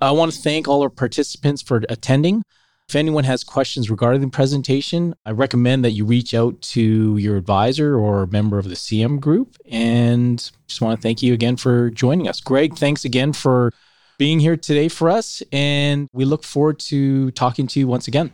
I 0.00 0.10
want 0.12 0.32
to 0.32 0.38
thank 0.38 0.66
all 0.66 0.82
our 0.82 0.88
participants 0.88 1.60
for 1.60 1.82
attending. 1.88 2.42
If 2.88 2.96
anyone 2.96 3.24
has 3.24 3.44
questions 3.44 3.88
regarding 3.88 4.20
the 4.20 4.30
presentation, 4.30 5.14
I 5.24 5.30
recommend 5.30 5.84
that 5.84 5.92
you 5.92 6.04
reach 6.04 6.34
out 6.34 6.60
to 6.62 7.16
your 7.18 7.36
advisor 7.36 7.96
or 7.96 8.22
a 8.22 8.26
member 8.26 8.58
of 8.58 8.68
the 8.68 8.74
CM 8.74 9.20
group. 9.20 9.56
And 9.70 10.38
just 10.66 10.80
want 10.80 10.98
to 10.98 11.02
thank 11.02 11.22
you 11.22 11.32
again 11.32 11.56
for 11.56 11.90
joining 11.90 12.26
us. 12.26 12.40
Greg, 12.40 12.76
thanks 12.76 13.04
again 13.04 13.32
for 13.32 13.72
being 14.18 14.40
here 14.40 14.56
today 14.56 14.88
for 14.88 15.08
us. 15.08 15.40
And 15.52 16.08
we 16.12 16.24
look 16.24 16.42
forward 16.42 16.80
to 16.80 17.30
talking 17.32 17.66
to 17.68 17.78
you 17.78 17.86
once 17.86 18.08
again. 18.08 18.32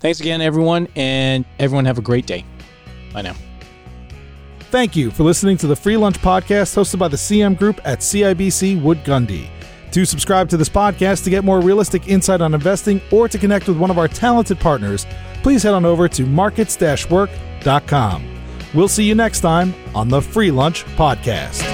Thanks 0.00 0.20
again, 0.20 0.42
everyone. 0.42 0.88
And 0.96 1.46
everyone 1.58 1.86
have 1.86 1.96
a 1.96 2.02
great 2.02 2.26
day. 2.26 2.44
Bye 3.14 3.22
now. 3.22 3.53
Thank 4.74 4.96
you 4.96 5.12
for 5.12 5.22
listening 5.22 5.56
to 5.58 5.68
the 5.68 5.76
Free 5.76 5.96
Lunch 5.96 6.18
Podcast 6.18 6.74
hosted 6.74 6.98
by 6.98 7.06
the 7.06 7.16
CM 7.16 7.56
Group 7.56 7.80
at 7.84 8.00
CIBC 8.00 8.82
Wood 8.82 9.04
Gundy. 9.04 9.48
To 9.92 10.04
subscribe 10.04 10.48
to 10.48 10.56
this 10.56 10.68
podcast 10.68 11.22
to 11.22 11.30
get 11.30 11.44
more 11.44 11.60
realistic 11.60 12.08
insight 12.08 12.40
on 12.40 12.54
investing 12.54 13.00
or 13.12 13.28
to 13.28 13.38
connect 13.38 13.68
with 13.68 13.78
one 13.78 13.92
of 13.92 13.98
our 13.98 14.08
talented 14.08 14.58
partners, 14.58 15.06
please 15.44 15.62
head 15.62 15.74
on 15.74 15.84
over 15.84 16.08
to 16.08 16.26
markets 16.26 16.76
work.com. 17.08 18.26
We'll 18.74 18.88
see 18.88 19.04
you 19.04 19.14
next 19.14 19.42
time 19.42 19.72
on 19.94 20.08
the 20.08 20.20
Free 20.20 20.50
Lunch 20.50 20.84
Podcast. 20.96 21.73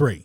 three. 0.01 0.19